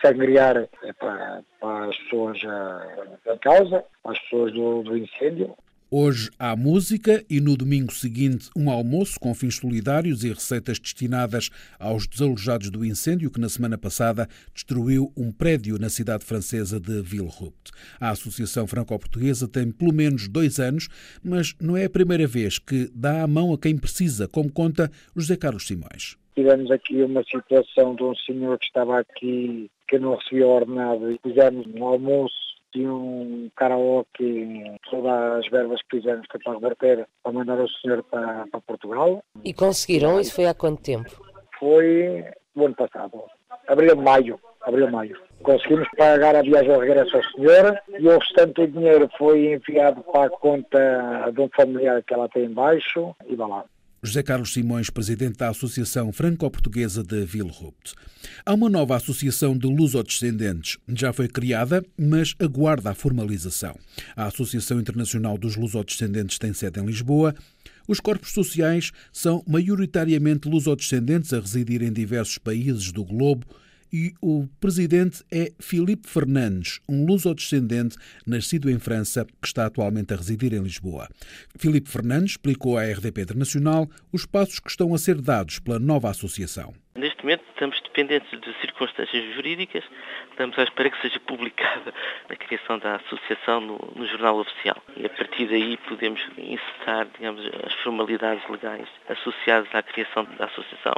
angriar 0.08 0.68
é 0.82 0.92
para, 0.94 1.42
para 1.60 1.86
as 1.86 1.96
pessoas 1.98 2.42
uh, 2.42 3.32
em 3.32 3.38
causa, 3.38 3.84
para 4.02 4.12
as 4.12 4.18
pessoas 4.20 4.52
do, 4.52 4.82
do 4.82 4.96
incêndio. 4.96 5.54
Hoje 5.92 6.30
há 6.38 6.54
música 6.54 7.24
e 7.28 7.40
no 7.40 7.56
domingo 7.56 7.92
seguinte 7.92 8.48
um 8.56 8.70
almoço 8.70 9.18
com 9.18 9.34
fins 9.34 9.56
solidários 9.56 10.22
e 10.22 10.28
receitas 10.28 10.78
destinadas 10.78 11.50
aos 11.80 12.06
desalojados 12.06 12.70
do 12.70 12.84
incêndio 12.84 13.28
que 13.28 13.40
na 13.40 13.48
semana 13.48 13.76
passada 13.76 14.28
destruiu 14.54 15.12
um 15.16 15.32
prédio 15.32 15.80
na 15.80 15.88
cidade 15.88 16.24
francesa 16.24 16.78
de 16.78 17.02
Villerupt. 17.02 17.72
A 17.98 18.10
Associação 18.10 18.68
Franco-Portuguesa 18.68 19.48
tem 19.48 19.72
pelo 19.72 19.92
menos 19.92 20.28
dois 20.28 20.60
anos, 20.60 20.88
mas 21.24 21.56
não 21.60 21.76
é 21.76 21.86
a 21.86 21.90
primeira 21.90 22.24
vez 22.24 22.60
que 22.60 22.88
dá 22.94 23.24
a 23.24 23.26
mão 23.26 23.52
a 23.52 23.58
quem 23.58 23.76
precisa, 23.76 24.28
como 24.28 24.48
conta 24.48 24.92
José 25.16 25.36
Carlos 25.36 25.66
Simões 25.66 26.16
tivemos 26.40 26.70
aqui 26.70 27.02
uma 27.02 27.22
situação 27.24 27.94
de 27.94 28.02
um 28.02 28.14
senhor 28.14 28.58
que 28.58 28.64
estava 28.64 28.98
aqui 28.98 29.70
que 29.86 29.98
não 29.98 30.14
recebia 30.14 30.46
ordenado 30.46 31.10
e 31.10 31.18
fizemos 31.22 31.66
um 31.74 31.84
almoço 31.84 32.34
e 32.74 32.86
um 32.86 33.50
karaoke, 33.56 34.64
todas 34.88 35.44
as 35.44 35.50
verbas 35.50 35.80
que 35.82 35.98
fizemos 35.98 36.26
foi 36.30 36.40
para 36.40 36.54
reverter, 36.54 37.06
para 37.22 37.32
mandar 37.32 37.60
o 37.60 37.68
senhor 37.68 38.02
para, 38.04 38.46
para 38.46 38.60
Portugal. 38.60 39.22
E 39.44 39.52
conseguiram? 39.52 40.20
Isso 40.20 40.34
foi 40.34 40.46
há 40.46 40.54
quanto 40.54 40.82
tempo? 40.82 41.10
Foi 41.58 42.24
o 42.54 42.64
ano 42.64 42.74
passado, 42.74 43.22
abril, 43.68 43.96
maio, 43.96 44.40
abril, 44.62 44.90
maio. 44.90 45.20
Conseguimos 45.42 45.88
pagar 45.96 46.36
a 46.36 46.42
viagem 46.42 46.72
ao 46.72 46.80
regresso 46.80 47.16
ao 47.16 47.24
senhor 47.24 47.78
e 47.98 48.06
o 48.08 48.18
restante 48.18 48.66
do 48.66 48.68
dinheiro 48.68 49.10
foi 49.18 49.52
enviado 49.54 50.02
para 50.04 50.26
a 50.26 50.30
conta 50.30 51.30
de 51.34 51.40
um 51.40 51.48
familiar 51.54 52.02
que 52.02 52.14
ela 52.14 52.28
tem 52.28 52.44
embaixo 52.44 53.14
e 53.26 53.34
vai 53.34 53.48
lá. 53.48 53.64
José 54.02 54.22
Carlos 54.22 54.54
Simões, 54.54 54.88
presidente 54.88 55.36
da 55.36 55.50
Associação 55.50 56.10
Franco-Portuguesa 56.10 57.02
de 57.02 57.22
Vilrupt. 57.26 57.92
Há 58.46 58.54
uma 58.54 58.70
nova 58.70 58.96
associação 58.96 59.56
de 59.56 59.66
lusodescendentes. 59.66 60.78
Já 60.88 61.12
foi 61.12 61.28
criada, 61.28 61.84
mas 61.98 62.34
aguarda 62.38 62.90
a 62.90 62.94
formalização. 62.94 63.78
A 64.16 64.24
Associação 64.24 64.80
Internacional 64.80 65.36
dos 65.36 65.54
Lusodescendentes 65.54 66.38
tem 66.38 66.54
sede 66.54 66.80
em 66.80 66.86
Lisboa. 66.86 67.34
Os 67.86 68.00
corpos 68.00 68.32
sociais 68.32 68.90
são 69.12 69.44
maioritariamente 69.46 70.48
lusodescendentes 70.48 71.34
a 71.34 71.40
residir 71.40 71.82
em 71.82 71.92
diversos 71.92 72.38
países 72.38 72.90
do 72.92 73.04
globo 73.04 73.46
e 73.92 74.14
o 74.20 74.46
presidente 74.60 75.24
é 75.30 75.52
Filipe 75.58 76.08
Fernandes, 76.08 76.80
um 76.88 77.04
luso-descendente 77.04 77.96
nascido 78.26 78.70
em 78.70 78.78
França 78.78 79.24
que 79.24 79.46
está 79.46 79.66
atualmente 79.66 80.12
a 80.12 80.16
residir 80.16 80.52
em 80.52 80.62
Lisboa. 80.62 81.08
Filipe 81.58 81.88
Fernandes 81.88 82.32
explicou 82.32 82.78
à 82.78 82.84
RDP 82.84 83.22
Internacional 83.22 83.88
os 84.12 84.26
passos 84.26 84.60
que 84.60 84.70
estão 84.70 84.94
a 84.94 84.98
ser 84.98 85.20
dados 85.20 85.58
pela 85.58 85.78
nova 85.78 86.10
associação. 86.10 86.74
Neste 86.92 87.22
momento 87.22 87.44
estamos 87.48 87.80
dependentes 87.82 88.28
de 88.40 88.52
circunstâncias 88.54 89.34
jurídicas, 89.34 89.84
estamos 90.28 90.58
à 90.58 90.64
espera 90.64 90.90
que 90.90 91.00
seja 91.00 91.20
publicada 91.20 91.94
a 92.28 92.34
criação 92.34 92.80
da 92.80 92.96
associação 92.96 93.60
no, 93.60 93.78
no, 93.94 94.04
jornal 94.08 94.40
oficial. 94.40 94.76
E 94.96 95.06
a 95.06 95.08
partir 95.08 95.46
daí 95.46 95.76
podemos 95.88 96.20
encetar, 96.36 97.06
digamos, 97.16 97.46
as 97.64 97.72
formalidades 97.84 98.42
legais 98.48 98.88
associadas 99.08 99.72
à 99.72 99.84
criação 99.84 100.24
da 100.36 100.46
associação, 100.46 100.92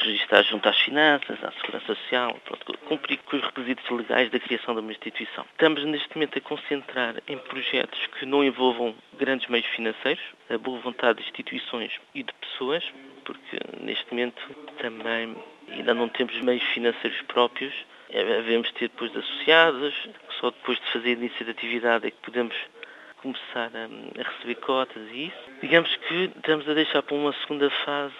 registrar 0.00 0.42
junto 0.42 0.68
às 0.68 0.78
finanças, 0.80 1.42
à 1.42 1.50
segurança 1.52 1.94
social, 1.94 2.38
pronto, 2.44 2.78
cumprir 2.86 3.18
com 3.24 3.36
os 3.38 3.42
requisitos 3.42 3.88
legais 3.88 4.30
da 4.30 4.38
criação 4.38 4.74
de 4.74 4.80
uma 4.80 4.92
instituição. 4.92 5.46
Estamos 5.52 5.82
neste 5.86 6.14
momento 6.14 6.36
a 6.36 6.42
concentrar 6.42 7.14
em 7.26 7.38
projetos 7.38 8.06
que 8.18 8.26
não 8.26 8.44
envolvam 8.44 8.94
grandes 9.18 9.48
meios 9.48 9.66
financeiros, 9.68 10.22
a 10.50 10.58
boa 10.58 10.78
vontade 10.80 11.20
de 11.20 11.24
instituições 11.24 11.92
e 12.14 12.22
de 12.22 12.32
pessoas, 12.34 12.84
porque 13.28 13.58
neste 13.82 14.10
momento 14.10 14.42
também 14.78 15.36
ainda 15.68 15.92
não 15.92 16.08
temos 16.08 16.34
meios 16.40 16.62
financeiros 16.72 17.20
próprios. 17.22 17.74
Devemos 18.10 18.72
ter 18.72 18.88
depois 18.88 19.12
de 19.12 19.18
associados, 19.18 19.94
só 20.40 20.50
depois 20.50 20.80
de 20.80 20.92
fazer 20.92 21.12
início 21.12 21.44
de 21.44 21.50
atividade 21.50 22.06
é 22.06 22.10
que 22.10 22.16
podemos 22.22 22.56
começar 23.20 23.70
a, 23.74 24.22
receber 24.22 24.54
cotas 24.62 25.02
e 25.12 25.26
isso. 25.26 25.50
Digamos 25.60 25.94
que 25.94 26.30
estamos 26.36 26.66
a 26.66 26.72
deixar 26.72 27.02
para 27.02 27.14
uma 27.14 27.34
segunda 27.34 27.68
fase 27.68 28.14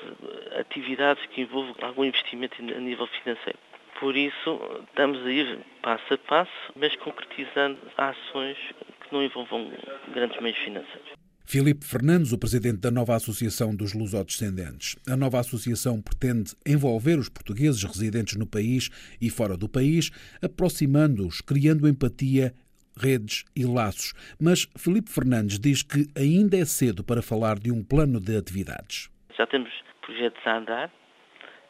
atividades 0.61 1.25
que 1.27 1.41
envolvam 1.41 1.75
algum 1.81 2.05
investimento 2.05 2.61
a 2.61 2.79
nível 2.79 3.07
financeiro. 3.07 3.59
Por 3.99 4.15
isso, 4.15 4.61
estamos 4.88 5.25
a 5.25 5.31
ir 5.31 5.59
passo 5.81 6.15
a 6.15 6.19
passo, 6.19 6.73
mas 6.77 6.95
concretizando 6.97 7.79
ações 7.97 8.59
que 9.00 9.12
não 9.12 9.23
envolvam 9.23 9.73
grandes 10.12 10.38
meios 10.41 10.59
financeiros. 10.59 11.17
Filipe 11.50 11.83
Fernandes, 11.83 12.31
o 12.31 12.38
presidente 12.38 12.76
da 12.76 12.90
nova 12.90 13.17
Associação 13.17 13.75
dos 13.75 13.95
Lusodescendentes. 13.95 14.97
A 15.11 15.17
nova 15.17 15.40
associação 15.40 15.99
pretende 15.99 16.52
envolver 16.67 17.19
os 17.19 17.31
portugueses 17.31 17.83
residentes 17.85 18.37
no 18.37 18.47
país 18.47 18.90
e 19.19 19.31
fora 19.31 19.57
do 19.57 19.67
país, 19.67 20.11
aproximando-os, 20.45 21.40
criando 21.40 21.88
empatia, 21.88 22.52
redes 23.00 23.47
e 23.57 23.64
laços. 23.64 24.12
Mas 24.38 24.69
Filipe 24.76 25.11
Fernandes 25.11 25.59
diz 25.59 25.83
que 25.83 26.05
ainda 26.14 26.55
é 26.55 26.67
cedo 26.67 27.02
para 27.02 27.23
falar 27.23 27.59
de 27.59 27.73
um 27.73 27.83
plano 27.83 28.21
de 28.21 28.37
atividades. 28.37 29.09
Já 29.35 29.47
temos 29.47 29.73
projetos 30.02 30.47
a 30.47 30.59
andar. 30.59 30.93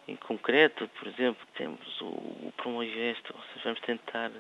Em 0.08 0.16
concreto, 0.16 0.90
por 0.98 1.06
exemplo, 1.06 1.46
temos 1.56 2.00
o, 2.00 2.48
o 2.48 2.52
Promoveste, 2.56 3.30
ou 3.32 3.40
seja, 3.54 3.62
vamos 3.66 3.80
tentar 3.82 4.32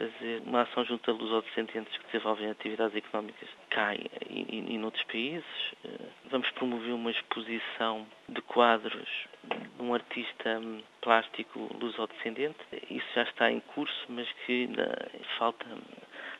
fazer 0.00 0.42
uma 0.46 0.62
ação 0.62 0.82
junto 0.84 1.10
a 1.10 1.14
lusodescendentes 1.14 1.94
que 1.98 2.06
desenvolvem 2.06 2.50
atividades 2.50 2.96
económicas 2.96 3.48
cá 3.68 3.94
e, 3.94 4.08
e, 4.30 4.74
e 4.74 4.78
noutros 4.78 5.04
países. 5.04 5.44
Eh, 5.84 6.06
vamos 6.30 6.50
promover 6.52 6.94
uma 6.94 7.10
exposição 7.10 8.06
de 8.26 8.40
quadros 8.42 9.08
de 9.44 9.82
um 9.82 9.92
artista 9.92 10.58
hum, 10.58 10.82
plástico 11.02 11.68
lusodescendente. 11.78 12.58
Isso 12.90 13.06
já 13.14 13.22
está 13.24 13.50
em 13.50 13.60
curso, 13.60 14.06
mas 14.08 14.26
que 14.46 14.64
ainda 14.64 15.10
falta, 15.38 15.66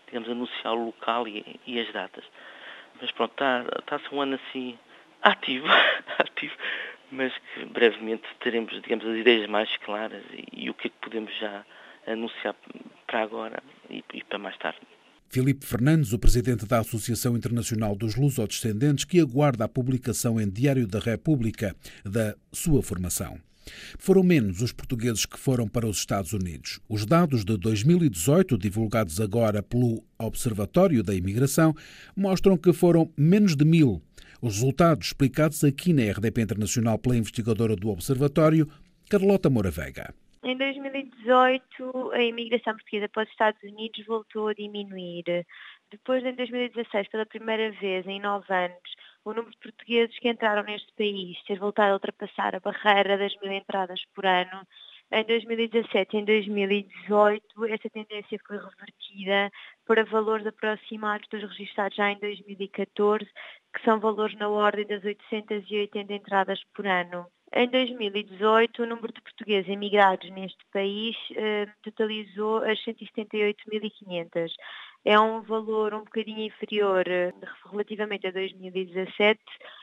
digamos, 0.06 0.30
anunciar 0.30 0.74
o 0.74 0.86
local 0.86 1.28
e, 1.28 1.60
e 1.66 1.78
as 1.78 1.92
datas. 1.92 2.24
Mas 3.00 3.10
pronto, 3.12 3.32
está, 3.32 3.64
está-se 3.78 4.14
um 4.14 4.22
ano 4.22 4.36
assim 4.36 4.78
ativo, 5.22 5.66
ativo, 6.18 6.56
mas 7.12 7.36
que 7.36 7.66
brevemente 7.66 8.26
teremos, 8.40 8.72
digamos, 8.80 9.06
as 9.06 9.16
ideias 9.16 9.46
mais 9.50 9.74
claras 9.78 10.24
e, 10.32 10.64
e 10.64 10.70
o 10.70 10.74
que 10.74 10.86
é 10.86 10.90
que 10.90 10.96
podemos 10.96 11.34
já 11.36 11.62
anunciar 12.06 12.54
para 13.10 13.22
agora 13.24 13.60
e, 13.90 14.04
e 14.14 14.24
para 14.24 14.38
mais 14.38 14.56
tarde. 14.58 14.78
Filipe 15.28 15.66
Fernandes, 15.66 16.12
o 16.12 16.18
presidente 16.18 16.64
da 16.66 16.78
Associação 16.78 17.36
Internacional 17.36 17.94
dos 17.94 18.14
Lusodescendentes, 18.16 19.04
que 19.04 19.20
aguarda 19.20 19.64
a 19.64 19.68
publicação 19.68 20.40
em 20.40 20.48
Diário 20.48 20.86
da 20.86 20.98
República 20.98 21.74
da 22.04 22.36
sua 22.52 22.82
formação. 22.82 23.38
Foram 23.98 24.22
menos 24.22 24.62
os 24.62 24.72
portugueses 24.72 25.26
que 25.26 25.38
foram 25.38 25.68
para 25.68 25.86
os 25.86 25.98
Estados 25.98 26.32
Unidos. 26.32 26.80
Os 26.88 27.06
dados 27.06 27.44
de 27.44 27.56
2018, 27.56 28.58
divulgados 28.58 29.20
agora 29.20 29.62
pelo 29.62 30.02
Observatório 30.18 31.02
da 31.02 31.14
Imigração, 31.14 31.74
mostram 32.16 32.56
que 32.56 32.72
foram 32.72 33.12
menos 33.16 33.54
de 33.54 33.64
mil. 33.64 34.02
Os 34.42 34.54
resultados 34.54 35.08
explicados 35.08 35.62
aqui 35.62 35.92
na 35.92 36.10
RDP 36.10 36.42
Internacional 36.42 36.98
pela 36.98 37.16
investigadora 37.16 37.76
do 37.76 37.88
Observatório, 37.88 38.68
Carlota 39.08 39.50
Moura 39.50 39.70
Vega. 39.70 40.12
Em 40.42 40.56
2018, 40.56 42.12
a 42.12 42.22
imigração 42.22 42.72
portuguesa 42.72 43.08
para 43.10 43.24
os 43.24 43.30
Estados 43.30 43.62
Unidos 43.62 44.06
voltou 44.06 44.48
a 44.48 44.54
diminuir. 44.54 45.46
Depois, 45.90 46.24
em 46.24 46.34
2016, 46.34 47.08
pela 47.08 47.26
primeira 47.26 47.70
vez 47.72 48.06
em 48.06 48.20
nove 48.20 48.46
anos, 48.52 48.94
o 49.22 49.34
número 49.34 49.50
de 49.50 49.58
portugueses 49.58 50.18
que 50.18 50.30
entraram 50.30 50.62
neste 50.62 50.90
país 50.94 51.36
ter 51.44 51.58
voltado 51.58 51.90
a 51.90 51.94
ultrapassar 51.94 52.56
a 52.56 52.60
barreira 52.60 53.18
das 53.18 53.36
mil 53.42 53.52
entradas 53.52 54.00
por 54.14 54.24
ano. 54.24 54.66
Em 55.12 55.24
2017 55.24 56.16
e 56.16 56.20
em 56.20 56.24
2018, 56.24 57.66
essa 57.66 57.90
tendência 57.90 58.38
foi 58.46 58.56
revertida 58.56 59.50
para 59.84 60.04
valores 60.04 60.46
aproximados 60.46 61.28
dos 61.28 61.42
registrados 61.42 61.96
já 61.96 62.12
em 62.12 62.18
2014, 62.18 63.26
que 63.74 63.84
são 63.84 64.00
valores 64.00 64.38
na 64.38 64.48
ordem 64.48 64.86
das 64.86 65.04
880 65.04 66.14
entradas 66.14 66.62
por 66.74 66.86
ano. 66.86 67.26
Em 67.52 67.68
2018, 67.68 68.80
o 68.80 68.86
número 68.86 69.12
de 69.12 69.20
portugueses 69.20 69.68
emigrados 69.68 70.30
neste 70.30 70.64
país 70.72 71.16
eh, 71.34 71.66
totalizou 71.82 72.58
as 72.58 72.78
178.500. 72.84 74.52
É 75.04 75.18
um 75.18 75.40
valor 75.40 75.92
um 75.92 76.04
bocadinho 76.04 76.42
inferior 76.46 77.08
eh, 77.08 77.32
relativamente 77.68 78.24
a 78.28 78.30
2017, 78.30 79.40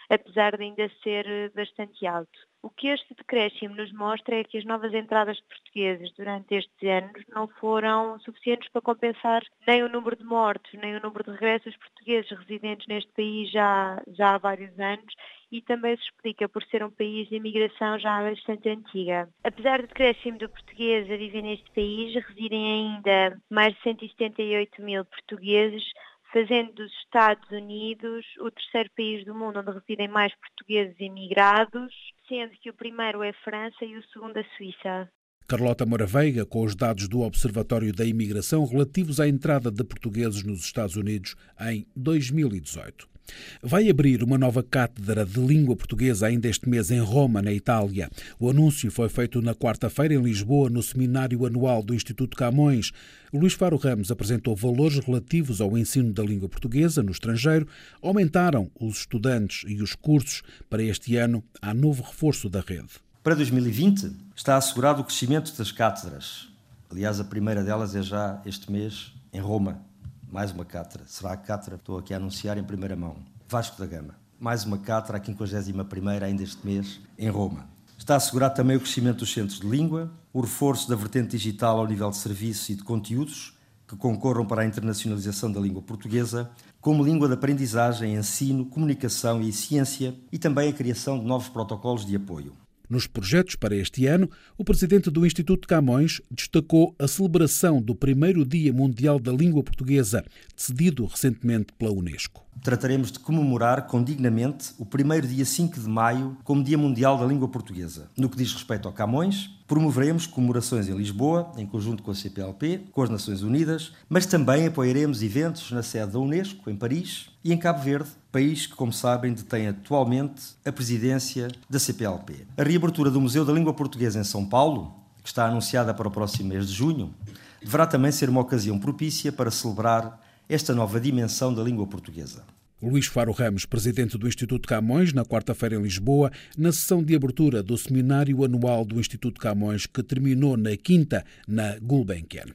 apesar 0.10 0.56
de 0.56 0.64
ainda 0.64 0.90
ser 1.04 1.28
eh, 1.28 1.50
bastante 1.50 2.08
alto. 2.08 2.40
O 2.62 2.70
que 2.70 2.88
este 2.88 3.14
decréscimo 3.14 3.76
nos 3.76 3.92
mostra 3.92 4.38
é 4.38 4.46
que 4.46 4.58
as 4.58 4.64
novas 4.64 4.94
entradas 4.94 5.36
de 5.36 5.44
portugueses 5.44 6.14
durante 6.16 6.56
estes 6.56 6.90
anos 6.90 7.22
não 7.28 7.50
foram 7.50 8.18
suficientes 8.22 8.70
para 8.70 8.82
compensar 8.82 9.44
nem 9.68 9.84
o 9.84 9.90
número 9.90 10.16
de 10.16 10.24
mortos, 10.24 10.72
nem 10.74 10.96
o 10.96 11.02
número 11.02 11.26
de 11.26 11.32
regressos 11.32 11.76
portugueses 11.76 12.32
residentes 12.32 12.88
neste 12.88 13.12
país 13.12 13.52
já, 13.52 14.02
já 14.08 14.36
há 14.36 14.38
vários 14.38 14.78
anos 14.80 15.14
e 15.52 15.62
também 15.62 15.96
se 15.98 16.04
explica 16.04 16.48
por 16.50 16.64
ser 16.64 16.84
um 16.84 16.92
país 16.92 17.28
de 17.30 17.36
imigração 17.36 17.98
já 18.00 18.22
bastante 18.22 18.70
antiga. 18.70 19.30
Apesar 19.44 19.82
do 19.82 19.88
decréscimo 19.88 20.38
de 20.38 20.48
portugueses 20.48 21.12
a 21.12 21.18
viver 21.18 21.42
neste 21.42 21.70
país, 21.72 22.14
residem 22.26 22.96
ainda 22.96 23.42
mais 23.50 23.74
de 23.76 23.82
178 23.84 24.82
mil 24.82 25.06
portugueses, 25.06 25.84
fazendo 26.32 26.74
dos 26.74 26.92
Estados 27.04 27.50
Unidos 27.50 28.26
o 28.40 28.52
terceiro 28.52 28.90
país 28.96 29.26
do 29.26 29.34
mundo 29.34 29.60
onde 29.60 29.72
residem 29.72 30.08
mais 30.08 30.34
portugueses 30.36 30.96
imigrados, 31.00 31.94
sendo 32.28 32.52
que 32.62 32.70
o 32.70 32.74
primeiro 32.74 33.24
é 33.24 33.30
a 33.30 33.44
França 33.44 33.86
e 33.86 33.96
o 33.98 34.04
segundo 34.10 34.38
a 34.38 34.44
Suíça. 34.58 35.10
Carlota 35.48 35.86
Moraveiga, 35.86 36.46
com 36.46 36.62
os 36.66 36.76
dados 36.76 37.08
do 37.08 37.22
Observatório 37.22 37.94
da 37.94 38.04
Imigração 38.04 38.66
relativos 38.66 39.18
à 39.18 39.30
entrada 39.30 39.72
de 39.72 39.82
portugueses 39.82 40.44
nos 40.44 40.60
Estados 40.60 40.98
Unidos 40.98 41.36
em 41.62 41.88
2018. 41.96 43.17
Vai 43.62 43.90
abrir 43.90 44.24
uma 44.24 44.38
nova 44.38 44.64
cátedra 44.64 45.26
de 45.26 45.40
língua 45.40 45.76
portuguesa 45.76 46.28
ainda 46.28 46.48
este 46.48 46.68
mês 46.70 46.92
em 46.92 47.00
Roma, 47.00 47.42
na 47.42 47.52
Itália. 47.52 48.10
O 48.40 48.50
anúncio 48.50 48.92
foi 48.92 49.10
feito 49.10 49.42
na 49.42 49.54
quarta-feira 49.54 50.14
em 50.14 50.22
Lisboa, 50.22 50.70
no 50.70 50.82
seminário 50.82 51.46
anual 51.46 51.84
do 51.84 51.94
Instituto 51.94 52.38
Camões. 52.38 52.92
Luís 53.34 53.54
Faro 53.54 53.78
Ramos 53.78 54.12
apresentou 54.12 54.56
valores 54.56 55.00
relativos 55.00 55.60
ao 55.62 55.78
ensino 55.78 56.14
da 56.14 56.24
língua 56.24 56.48
portuguesa 56.48 57.04
no 57.04 57.12
estrangeiro. 57.12 57.68
Aumentaram 58.02 58.72
os 58.80 59.00
estudantes 59.00 59.64
e 59.68 59.82
os 59.82 59.96
cursos. 59.96 60.42
Para 60.70 60.84
este 60.84 61.16
ano, 61.18 61.44
há 61.62 61.74
novo 61.74 62.04
reforço 62.04 62.50
da 62.50 62.62
rede. 62.62 62.90
Para 63.24 63.36
2020, 63.36 64.12
está 64.36 64.56
assegurado 64.56 65.02
o 65.02 65.04
crescimento 65.04 65.56
das 65.58 65.72
cátedras. 65.72 66.48
Aliás, 66.90 67.20
a 67.20 67.24
primeira 67.24 67.64
delas 67.64 67.96
é 67.96 68.02
já 68.02 68.42
este 68.46 68.72
mês 68.72 69.12
em 69.34 69.42
Roma. 69.42 69.87
Mais 70.32 70.52
uma 70.52 70.66
cátedra. 70.66 71.06
Será 71.08 71.34
a 71.34 71.38
que 71.38 71.52
estou 71.52 71.98
aqui 71.98 72.14
a 72.14 72.18
anunciar 72.18 72.58
em 72.58 72.64
primeira 72.64 72.96
mão. 72.96 73.16
Vasco 73.48 73.80
da 73.80 73.86
Gama. 73.86 74.16
Mais 74.40 74.66
uma 74.66 74.78
cátedra, 74.78 75.18
a 75.18 75.24
51 75.24 76.24
ainda 76.24 76.44
este 76.44 76.66
mês, 76.66 77.00
em 77.18 77.30
Roma. 77.30 77.68
Está 77.98 78.16
assegurado 78.16 78.56
também 78.56 78.76
o 78.76 78.80
crescimento 78.80 79.20
dos 79.20 79.34
centros 79.34 79.60
de 79.60 79.68
língua, 79.68 80.12
o 80.34 80.42
reforço 80.42 80.90
da 80.90 80.96
vertente 80.96 81.32
digital 81.32 81.80
ao 81.80 81.88
nível 81.88 82.10
de 82.10 82.18
serviços 82.18 82.70
e 82.70 82.76
de 82.76 82.84
conteúdos 82.84 83.58
que 83.88 83.96
concorram 83.96 84.46
para 84.46 84.64
a 84.64 84.66
internacionalização 84.66 85.50
da 85.50 85.62
língua 85.62 85.82
portuguesa, 85.82 86.52
como 86.82 87.04
língua 87.04 87.28
de 87.28 87.36
aprendizagem, 87.36 88.16
ensino, 88.16 88.66
comunicação 88.66 89.42
e 89.42 89.52
ciência, 89.54 90.14
e 90.30 90.38
também 90.38 90.70
a 90.70 90.74
criação 90.74 91.18
de 91.18 91.26
novos 91.26 91.48
protocolos 91.48 92.06
de 92.06 92.16
apoio. 92.16 92.52
Nos 92.90 93.06
projetos 93.06 93.56
para 93.56 93.76
este 93.76 94.06
ano, 94.06 94.30
o 94.58 94.64
presidente 94.64 95.10
do 95.10 95.26
Instituto 95.26 95.68
Camões 95.68 96.22
destacou 96.32 96.96
a 96.98 97.08
celebração 97.08 97.82
do 97.82 97.94
primeiro 97.94 98.46
Dia 98.46 98.72
Mundial 98.72 99.20
da 99.20 99.32
Língua 99.32 99.62
Portuguesa, 99.62 100.24
decidido 100.56 101.06
recentemente 101.06 101.74
pela 101.78 101.92
Unesco. 101.92 102.47
Trataremos 102.64 103.12
de 103.12 103.20
comemorar 103.20 103.88
condignamente 103.88 104.74
o 104.78 104.86
primeiro 104.86 105.28
dia 105.28 105.46
5 105.46 105.80
de 105.80 105.88
maio 105.88 106.38
como 106.44 106.64
Dia 106.64 106.78
Mundial 106.78 107.18
da 107.18 107.26
Língua 107.26 107.48
Portuguesa. 107.48 108.10
No 108.18 108.30
que 108.30 108.38
diz 108.38 108.54
respeito 108.54 108.88
ao 108.88 108.94
Camões, 108.94 109.50
promoveremos 109.68 110.26
comemorações 110.26 110.88
em 110.88 110.96
Lisboa, 110.96 111.52
em 111.58 111.66
conjunto 111.66 112.02
com 112.02 112.12
a 112.12 112.16
CPLP, 112.16 112.86
com 112.92 113.02
as 113.02 113.10
Nações 113.10 113.44
Unidas, 113.44 113.92
mas 114.10 114.26
também 114.26 114.66
apoiaremos 114.66 115.22
eventos 115.22 115.72
na 115.72 115.84
sede 115.84 116.14
da 116.14 116.20
Unesco, 116.20 116.70
em 116.70 116.76
Paris, 116.76 117.30
e 117.44 117.54
em 117.54 117.58
Cabo 117.58 117.82
Verde, 117.82 118.10
país 118.32 118.66
que, 118.66 118.76
como 118.76 118.94
sabem, 118.94 119.34
detém 119.34 119.68
atualmente 119.68 120.56
a 120.66 120.72
presidência 120.72 121.50
da 121.70 121.80
CPLP. 121.80 122.46
A 122.58 122.64
reabertura 122.64 123.12
do 123.12 123.22
Museu 123.22 123.44
da 123.44 123.54
Língua 123.54 123.74
Portuguesa 123.74 124.20
em 124.20 124.24
São 124.24 124.46
Paulo, 124.46 124.94
que 125.22 125.30
está 125.30 125.46
anunciada 125.46 125.94
para 125.94 126.08
o 126.08 126.12
próximo 126.12 126.50
mês 126.50 126.68
de 126.68 126.74
junho, 126.74 127.14
deverá 127.62 127.86
também 127.86 128.12
ser 128.12 128.30
uma 128.30 128.42
ocasião 128.42 128.80
propícia 128.80 129.32
para 129.32 129.52
celebrar 129.52 130.27
esta 130.48 130.74
nova 130.74 131.00
dimensão 131.00 131.54
da 131.54 131.64
língua 131.64 131.88
portuguesa. 131.88 132.44
Luís 132.82 133.08
Faro 133.08 133.32
Ramos, 133.32 133.66
presidente 133.66 134.20
do 134.20 134.28
Instituto 134.28 134.68
Camões, 134.68 135.12
na 135.12 135.26
quarta-feira 135.26 135.76
em 135.76 135.82
Lisboa, 135.82 136.32
na 136.56 136.72
sessão 136.72 137.04
de 137.04 137.16
abertura 137.16 137.64
do 137.64 137.76
seminário 137.76 138.44
anual 138.46 138.86
do 138.86 139.00
Instituto 139.00 139.42
Camões, 139.42 139.88
que 139.88 140.04
terminou 140.04 140.56
na 140.56 140.78
quinta, 140.78 141.26
na 141.48 141.80
Gulbenkian. 141.80 142.46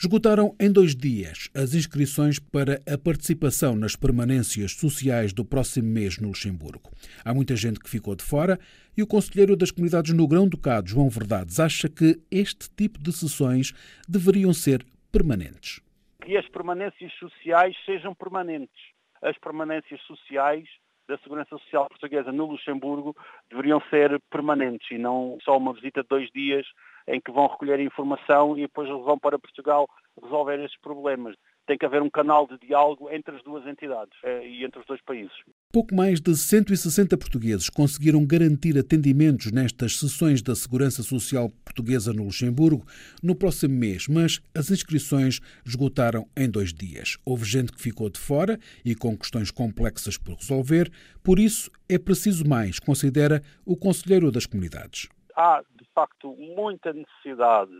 Esgotaram 0.00 0.56
em 0.58 0.72
dois 0.72 0.96
dias 0.96 1.48
as 1.54 1.74
inscrições 1.74 2.38
para 2.38 2.80
a 2.90 2.98
participação 2.98 3.76
nas 3.76 3.94
permanências 3.94 4.72
sociais 4.72 5.32
do 5.32 5.44
próximo 5.44 5.86
mês 5.86 6.18
no 6.18 6.28
Luxemburgo. 6.28 6.90
Há 7.24 7.32
muita 7.32 7.54
gente 7.54 7.78
que 7.78 7.88
ficou 7.88 8.16
de 8.16 8.24
fora 8.24 8.58
e 8.96 9.02
o 9.02 9.06
conselheiro 9.06 9.54
das 9.54 9.70
comunidades 9.70 10.12
no 10.12 10.26
Grão-Ducado, 10.26 10.88
João 10.88 11.08
Verdades, 11.08 11.60
acha 11.60 11.88
que 11.88 12.18
este 12.30 12.68
tipo 12.74 12.98
de 13.00 13.12
sessões 13.12 13.74
deveriam 14.08 14.52
ser 14.52 14.84
permanentes. 15.12 15.80
Que 16.22 16.36
as 16.36 16.48
permanências 16.48 17.12
sociais 17.14 17.76
sejam 17.84 18.14
permanentes. 18.14 18.92
As 19.20 19.36
permanências 19.38 20.00
sociais 20.02 20.68
da 21.08 21.18
Segurança 21.18 21.58
Social 21.58 21.88
Portuguesa 21.88 22.30
no 22.30 22.46
Luxemburgo 22.46 23.14
deveriam 23.50 23.80
ser 23.90 24.20
permanentes 24.30 24.88
e 24.90 24.98
não 24.98 25.36
só 25.42 25.56
uma 25.56 25.72
visita 25.72 26.02
de 26.02 26.08
dois 26.08 26.30
dias 26.30 26.66
em 27.08 27.20
que 27.20 27.32
vão 27.32 27.48
recolher 27.48 27.80
informação 27.80 28.56
e 28.56 28.62
depois 28.62 28.88
vão 28.88 29.18
para 29.18 29.38
Portugal 29.38 29.88
resolver 30.22 30.60
esses 30.60 30.78
problemas. 30.78 31.36
Tem 31.66 31.78
que 31.78 31.86
haver 31.86 32.02
um 32.02 32.10
canal 32.10 32.46
de 32.46 32.58
diálogo 32.58 33.08
entre 33.10 33.36
as 33.36 33.42
duas 33.42 33.66
entidades 33.66 34.12
eh, 34.24 34.46
e 34.46 34.64
entre 34.64 34.80
os 34.80 34.86
dois 34.86 35.00
países. 35.02 35.32
Pouco 35.72 35.94
mais 35.94 36.20
de 36.20 36.36
160 36.36 37.16
portugueses 37.16 37.70
conseguiram 37.70 38.26
garantir 38.26 38.76
atendimentos 38.78 39.52
nestas 39.52 39.96
sessões 39.98 40.42
da 40.42 40.54
Segurança 40.54 41.02
Social 41.02 41.48
Portuguesa 41.64 42.12
no 42.12 42.24
Luxemburgo 42.24 42.84
no 43.22 43.34
próximo 43.34 43.74
mês, 43.74 44.08
mas 44.08 44.40
as 44.56 44.70
inscrições 44.70 45.40
esgotaram 45.64 46.26
em 46.36 46.50
dois 46.50 46.72
dias. 46.72 47.16
Houve 47.24 47.44
gente 47.44 47.72
que 47.72 47.80
ficou 47.80 48.10
de 48.10 48.18
fora 48.18 48.58
e 48.84 48.94
com 48.94 49.16
questões 49.16 49.50
complexas 49.50 50.18
por 50.18 50.34
resolver, 50.34 50.90
por 51.22 51.38
isso 51.38 51.70
é 51.88 51.98
preciso 51.98 52.46
mais, 52.46 52.78
considera 52.78 53.40
o 53.64 53.76
Conselheiro 53.76 54.30
das 54.30 54.46
Comunidades. 54.46 55.08
Há 55.34 55.62
facto, 55.94 56.34
muita 56.36 56.92
necessidade 56.92 57.72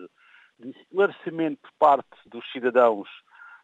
de 0.59 0.71
esclarecimento 0.71 1.61
por 1.63 1.73
parte 1.79 2.29
dos 2.29 2.45
cidadãos 2.53 3.09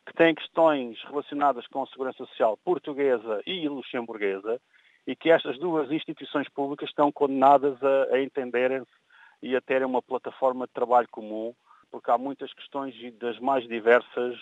que 0.08 0.14
têm 0.14 0.34
questões 0.34 0.98
relacionadas 1.04 1.66
com 1.66 1.82
a 1.82 1.86
segurança 1.86 2.24
social 2.24 2.56
portuguesa 2.64 3.42
e 3.46 3.68
luxemburguesa 3.68 4.58
e 5.06 5.14
que 5.14 5.30
estas 5.30 5.58
duas 5.58 5.90
instituições 5.92 6.48
públicas 6.48 6.88
estão 6.88 7.12
condenadas 7.12 7.76
a, 7.82 8.14
a 8.14 8.22
entenderem-se 8.22 8.90
e 9.42 9.54
a 9.54 9.60
terem 9.60 9.86
uma 9.86 10.02
plataforma 10.02 10.66
de 10.66 10.72
trabalho 10.72 11.08
comum, 11.10 11.54
porque 11.90 12.10
há 12.10 12.18
muitas 12.18 12.52
questões 12.52 12.94
das 13.18 13.38
mais 13.38 13.66
diversas 13.68 14.36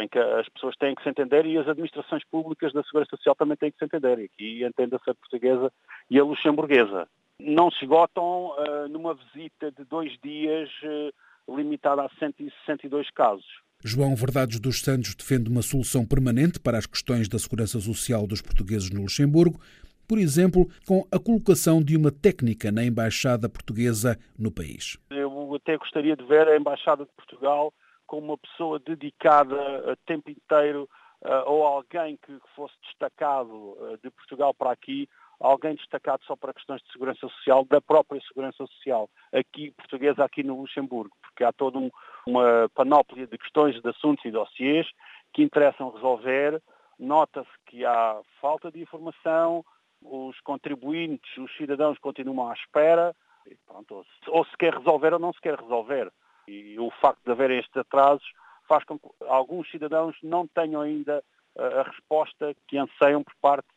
em 0.00 0.08
que 0.08 0.18
as 0.18 0.48
pessoas 0.48 0.74
têm 0.76 0.94
que 0.94 1.02
se 1.02 1.10
entender 1.10 1.44
e 1.44 1.58
as 1.58 1.68
administrações 1.68 2.24
públicas 2.24 2.72
da 2.72 2.82
Segurança 2.84 3.16
Social 3.16 3.34
também 3.34 3.56
têm 3.56 3.70
que 3.70 3.78
se 3.78 3.84
entender. 3.84 4.18
E 4.18 4.24
aqui 4.24 4.64
entenda-se 4.64 5.10
a 5.10 5.14
portuguesa 5.14 5.70
e 6.08 6.18
a 6.18 6.24
luxemburguesa 6.24 7.06
não 7.38 7.70
se 7.70 7.84
esgotam 7.84 8.52
uh, 8.52 8.88
numa 8.88 9.14
visita 9.14 9.70
de 9.72 9.84
dois 9.84 10.16
dias 10.22 10.70
uh, 10.82 11.54
limitada 11.54 12.02
a 12.02 12.08
162 12.18 13.10
casos. 13.10 13.63
João 13.86 14.16
Verdades 14.16 14.58
dos 14.58 14.80
Santos 14.80 15.14
defende 15.14 15.50
uma 15.50 15.60
solução 15.60 16.06
permanente 16.06 16.58
para 16.58 16.78
as 16.78 16.86
questões 16.86 17.28
da 17.28 17.38
segurança 17.38 17.78
social 17.78 18.26
dos 18.26 18.40
portugueses 18.40 18.88
no 18.90 19.02
Luxemburgo, 19.02 19.60
por 20.08 20.16
exemplo, 20.16 20.66
com 20.88 21.06
a 21.12 21.18
colocação 21.18 21.82
de 21.82 21.94
uma 21.94 22.10
técnica 22.10 22.72
na 22.72 22.82
Embaixada 22.82 23.46
Portuguesa 23.46 24.18
no 24.38 24.50
país. 24.50 24.98
Eu 25.10 25.54
até 25.54 25.76
gostaria 25.76 26.16
de 26.16 26.24
ver 26.24 26.48
a 26.48 26.56
Embaixada 26.56 27.04
de 27.04 27.12
Portugal 27.12 27.74
com 28.06 28.20
uma 28.20 28.38
pessoa 28.38 28.80
dedicada 28.80 29.54
a 29.92 29.96
tempo 30.06 30.30
inteiro 30.30 30.88
uh, 31.20 31.44
ou 31.46 31.66
alguém 31.66 32.18
que 32.24 32.38
fosse 32.56 32.74
destacado 32.86 33.76
de 34.02 34.10
Portugal 34.10 34.54
para 34.54 34.72
aqui 34.72 35.06
alguém 35.40 35.74
destacado 35.74 36.24
só 36.24 36.36
para 36.36 36.54
questões 36.54 36.80
de 36.82 36.92
segurança 36.92 37.20
social, 37.20 37.64
da 37.64 37.80
própria 37.80 38.20
segurança 38.22 38.64
social, 38.66 39.10
aqui 39.32 39.70
portuguesa, 39.72 40.24
aqui 40.24 40.42
no 40.42 40.60
Luxemburgo, 40.60 41.14
porque 41.20 41.44
há 41.44 41.52
toda 41.52 41.78
um, 41.78 41.90
uma 42.26 42.68
panóplia 42.74 43.26
de 43.26 43.38
questões, 43.38 43.80
de 43.80 43.88
assuntos 43.88 44.24
e 44.24 44.30
dossiês 44.30 44.86
que 45.32 45.42
interessam 45.42 45.90
resolver. 45.90 46.62
Nota-se 46.98 47.50
que 47.66 47.84
há 47.84 48.20
falta 48.40 48.70
de 48.70 48.80
informação, 48.80 49.64
os 50.02 50.38
contribuintes, 50.40 51.36
os 51.36 51.54
cidadãos 51.56 51.98
continuam 51.98 52.48
à 52.48 52.54
espera, 52.54 53.14
pronto, 53.66 54.04
ou 54.28 54.44
se 54.46 54.56
quer 54.56 54.74
resolver 54.74 55.12
ou 55.12 55.18
não 55.18 55.32
se 55.32 55.40
quer 55.40 55.58
resolver. 55.58 56.12
E 56.46 56.78
o 56.78 56.90
facto 57.00 57.20
de 57.24 57.32
haver 57.32 57.50
estes 57.50 57.76
atrasos 57.76 58.26
faz 58.68 58.84
com 58.84 58.98
que 58.98 59.08
alguns 59.26 59.70
cidadãos 59.70 60.16
não 60.22 60.46
tenham 60.46 60.80
ainda 60.80 61.22
a 61.56 61.82
resposta 61.82 62.54
que 62.68 62.78
anseiam 62.78 63.22
por 63.22 63.34
parte 63.40 63.68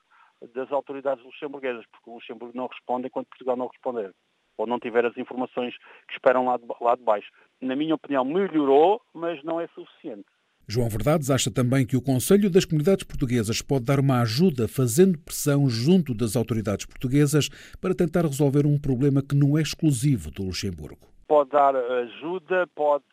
das 0.54 0.72
autoridades 0.72 1.24
luxemburguesas, 1.24 1.86
porque 1.92 2.10
o 2.10 2.16
Luxemburgo 2.16 2.56
não 2.56 2.68
responde 2.68 3.08
enquanto 3.08 3.28
Portugal 3.30 3.56
não 3.58 3.68
responder, 3.68 4.14
ou 4.58 4.66
não 4.66 4.80
tiver 4.80 5.06
as 5.06 5.16
informações 5.18 5.76
que 6.08 6.14
esperam 6.14 6.46
lá 6.46 6.58
de, 6.58 6.64
lá 6.82 6.96
de 6.96 7.04
baixo. 7.04 7.32
Na 7.62 7.76
minha 7.76 7.96
opinião, 7.96 8.26
melhorou, 8.26 9.02
mas 9.14 9.44
não 9.44 9.62
é 9.62 9.68
suficiente. 9.68 10.26
João 10.70 10.90
Verdades 10.90 11.32
acha 11.32 11.50
também 11.50 11.86
que 11.88 11.96
o 11.96 12.02
Conselho 12.02 12.50
das 12.50 12.66
Comunidades 12.66 13.06
Portuguesas 13.06 13.62
pode 13.62 13.86
dar 13.86 14.02
uma 14.02 14.22
ajuda 14.22 14.68
fazendo 14.68 15.18
pressão 15.18 15.70
junto 15.70 16.14
das 16.14 16.36
autoridades 16.36 16.86
portuguesas 16.86 17.48
para 17.80 17.96
tentar 17.96 18.24
resolver 18.24 18.66
um 18.66 18.78
problema 18.78 19.22
que 19.22 19.34
não 19.34 19.58
é 19.58 19.62
exclusivo 19.62 20.30
do 20.30 20.44
Luxemburgo. 20.44 21.08
Pode 21.26 21.52
dar 21.52 21.74
ajuda, 21.74 22.68
pode 22.76 23.06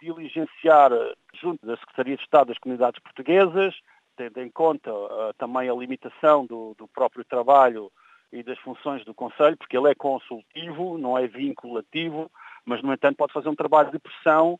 diligenciar 0.00 0.92
junto 1.38 1.66
da 1.66 1.76
Secretaria 1.76 2.16
de 2.16 2.22
Estado 2.22 2.48
das 2.48 2.58
Comunidades 2.58 3.02
Portuguesas, 3.02 3.74
tendo 4.16 4.40
em 4.40 4.50
conta 4.50 4.90
uh, 4.90 5.34
também 5.36 5.68
a 5.68 5.74
limitação 5.74 6.46
do, 6.46 6.74
do, 6.78 6.88
próprio 6.88 7.24
trabalho 7.24 7.92
e 8.34 8.42
das 8.42 8.58
funções 8.58 9.04
do 9.04 9.14
Conselho, 9.14 9.56
porque 9.56 9.76
ele 9.76 9.90
é 9.90 9.94
consultivo, 9.94 10.98
não 10.98 11.16
é 11.16 11.26
vinculativo, 11.28 12.30
mas, 12.64 12.82
no 12.82 12.92
entanto, 12.92 13.16
pode 13.16 13.32
fazer 13.32 13.48
um 13.48 13.54
trabalho 13.54 13.92
de 13.92 13.98
pressão 13.98 14.58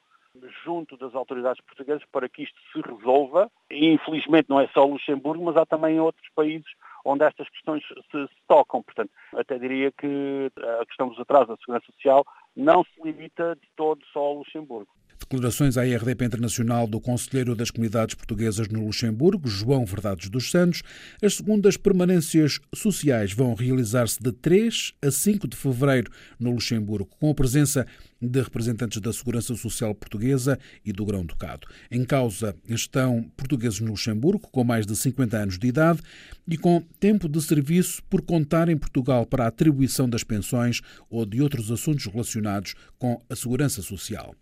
junto 0.64 0.96
das 0.96 1.14
autoridades 1.14 1.62
portuguesas 1.64 2.04
para 2.10 2.28
que 2.28 2.44
isto 2.44 2.58
se 2.72 2.80
resolva. 2.80 3.50
E, 3.70 3.92
infelizmente, 3.92 4.48
não 4.48 4.60
é 4.60 4.68
só 4.68 4.84
Luxemburgo, 4.84 5.44
mas 5.44 5.56
há 5.56 5.66
também 5.66 5.98
outros 5.98 6.28
países 6.34 6.70
onde 7.04 7.24
estas 7.24 7.48
questões 7.50 7.84
se, 7.86 8.26
se 8.28 8.42
tocam. 8.48 8.82
Portanto, 8.82 9.10
até 9.34 9.58
diria 9.58 9.92
que 9.92 10.50
a 10.80 10.86
questão 10.86 11.08
dos 11.08 11.18
atrasos 11.18 11.48
da 11.48 11.56
segurança 11.56 11.86
social 11.92 12.24
não 12.56 12.84
se 12.84 13.02
limita 13.02 13.56
de 13.56 13.68
todo 13.76 14.04
só 14.12 14.20
ao 14.20 14.34
Luxemburgo. 14.34 14.88
Declarações 15.24 15.78
à 15.78 15.82
RDP 15.82 16.26
Internacional 16.26 16.86
do 16.86 17.00
Conselheiro 17.00 17.54
das 17.54 17.70
Comunidades 17.70 18.14
Portuguesas 18.14 18.68
no 18.68 18.84
Luxemburgo, 18.84 19.48
João 19.48 19.86
Verdades 19.86 20.28
dos 20.28 20.50
Santos. 20.50 20.82
As 21.22 21.36
segundas 21.36 21.78
permanências 21.78 22.60
sociais 22.74 23.32
vão 23.32 23.54
realizar-se 23.54 24.22
de 24.22 24.30
3 24.30 24.92
a 25.00 25.10
5 25.10 25.48
de 25.48 25.56
fevereiro 25.56 26.10
no 26.38 26.50
Luxemburgo, 26.50 27.08
com 27.18 27.30
a 27.30 27.34
presença 27.34 27.86
de 28.26 28.40
representantes 28.40 29.00
da 29.00 29.12
Segurança 29.12 29.54
Social 29.54 29.94
Portuguesa 29.94 30.58
e 30.84 30.92
do 30.92 31.04
Grão-Ducado. 31.04 31.66
Em 31.90 32.04
causa 32.04 32.54
estão 32.68 33.30
portugueses 33.36 33.80
no 33.80 33.90
Luxemburgo, 33.90 34.48
com 34.50 34.64
mais 34.64 34.86
de 34.86 34.96
50 34.96 35.36
anos 35.36 35.58
de 35.58 35.66
idade 35.66 36.00
e 36.46 36.56
com 36.56 36.82
tempo 37.00 37.28
de 37.28 37.40
serviço 37.40 38.02
por 38.10 38.22
contar 38.22 38.68
em 38.68 38.76
Portugal 38.76 39.24
para 39.26 39.44
a 39.44 39.48
atribuição 39.48 40.08
das 40.08 40.24
pensões 40.24 40.80
ou 41.08 41.24
de 41.24 41.40
outros 41.42 41.70
assuntos 41.70 42.06
relacionados 42.06 42.74
com 42.98 43.22
a 43.28 43.36
segurança 43.36 43.82
social. 43.82 44.34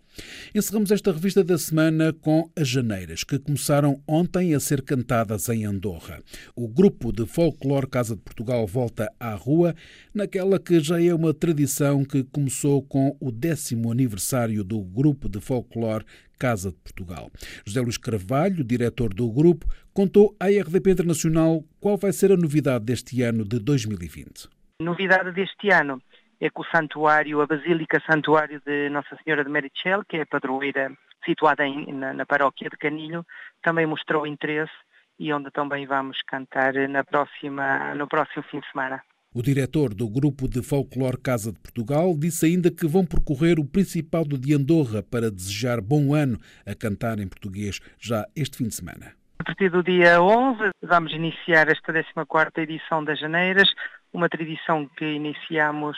Encerramos 0.54 0.90
esta 0.90 1.10
revista 1.10 1.42
da 1.42 1.56
semana 1.56 2.12
com 2.12 2.50
as 2.54 2.68
Janeiras, 2.68 3.24
que 3.24 3.38
começaram 3.38 4.02
ontem 4.06 4.54
a 4.54 4.60
ser 4.60 4.82
cantadas 4.82 5.48
em 5.48 5.64
Andorra. 5.64 6.22
O 6.54 6.68
grupo 6.68 7.10
de 7.12 7.24
folclore 7.24 7.86
Casa 7.86 8.14
de 8.14 8.20
Portugal 8.20 8.66
volta 8.66 9.10
à 9.18 9.34
rua, 9.34 9.74
naquela 10.12 10.58
que 10.58 10.80
já 10.80 11.02
é 11.02 11.14
uma 11.14 11.32
tradição 11.32 12.04
que 12.04 12.22
começou 12.24 12.82
com 12.82 13.16
o 13.18 13.32
décimo 13.32 13.71
aniversário 13.90 14.64
do 14.64 14.80
grupo 14.80 15.28
de 15.28 15.40
folclore 15.40 16.04
Casa 16.38 16.70
de 16.70 16.78
Portugal. 16.78 17.30
José 17.64 17.80
Luís 17.80 17.96
Carvalho, 17.96 18.64
diretor 18.64 19.14
do 19.14 19.30
grupo, 19.30 19.66
contou 19.94 20.34
à 20.40 20.46
RDP 20.46 20.90
Internacional 20.90 21.62
qual 21.80 21.96
vai 21.96 22.12
ser 22.12 22.32
a 22.32 22.36
novidade 22.36 22.84
deste 22.84 23.22
ano 23.22 23.44
de 23.44 23.58
2020. 23.58 24.48
Novidade 24.80 25.32
deste 25.32 25.72
ano 25.72 26.02
é 26.40 26.50
que 26.50 26.60
o 26.60 26.64
santuário, 26.64 27.40
a 27.40 27.46
Basílica 27.46 28.02
Santuário 28.10 28.60
de 28.66 28.88
Nossa 28.90 29.16
Senhora 29.22 29.44
de 29.44 29.50
Merichel, 29.50 30.04
que 30.04 30.16
é 30.16 30.22
a 30.22 30.26
padroeira 30.26 30.90
situada 31.24 31.64
em, 31.64 31.92
na, 31.92 32.12
na, 32.12 32.26
paróquia 32.26 32.68
de 32.68 32.76
Canilho, 32.76 33.24
também 33.62 33.86
mostrou 33.86 34.26
interesse 34.26 34.72
e 35.20 35.32
onde 35.32 35.52
também 35.52 35.86
vamos 35.86 36.20
cantar 36.26 36.74
na 36.88 37.04
próxima, 37.04 37.94
no 37.94 38.08
próximo 38.08 38.42
fim 38.50 38.58
de 38.58 38.68
semana. 38.72 39.00
O 39.34 39.42
diretor 39.42 39.94
do 39.94 40.06
Grupo 40.10 40.46
de 40.46 40.62
Folclore 40.62 41.16
Casa 41.16 41.50
de 41.50 41.58
Portugal 41.58 42.14
disse 42.18 42.44
ainda 42.44 42.70
que 42.70 42.86
vão 42.86 43.06
percorrer 43.06 43.58
o 43.58 43.64
Principado 43.64 44.36
de 44.36 44.54
Andorra 44.54 45.02
para 45.02 45.30
desejar 45.30 45.80
bom 45.80 46.14
ano 46.14 46.38
a 46.66 46.74
cantar 46.74 47.18
em 47.18 47.26
português 47.26 47.80
já 47.98 48.26
este 48.36 48.58
fim 48.58 48.68
de 48.68 48.74
semana. 48.74 49.14
A 49.38 49.44
partir 49.44 49.70
do 49.70 49.82
dia 49.82 50.20
11 50.20 50.72
vamos 50.82 51.12
iniciar 51.12 51.68
esta 51.68 51.94
14ª 51.94 52.58
edição 52.58 53.02
das 53.02 53.18
Janeiras, 53.18 53.72
uma 54.12 54.28
tradição 54.28 54.86
que 54.98 55.06
iniciamos 55.06 55.96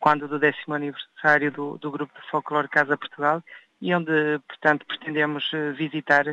quando 0.00 0.26
do 0.26 0.40
décimo 0.40 0.74
aniversário 0.74 1.52
do, 1.52 1.78
do 1.78 1.92
Grupo 1.92 2.12
de 2.20 2.28
Folclore 2.28 2.68
Casa 2.68 2.98
Portugal 2.98 3.40
e 3.80 3.94
onde, 3.94 4.40
portanto, 4.48 4.84
pretendemos 4.84 5.48
eh, 5.52 5.72
visitar 5.72 6.24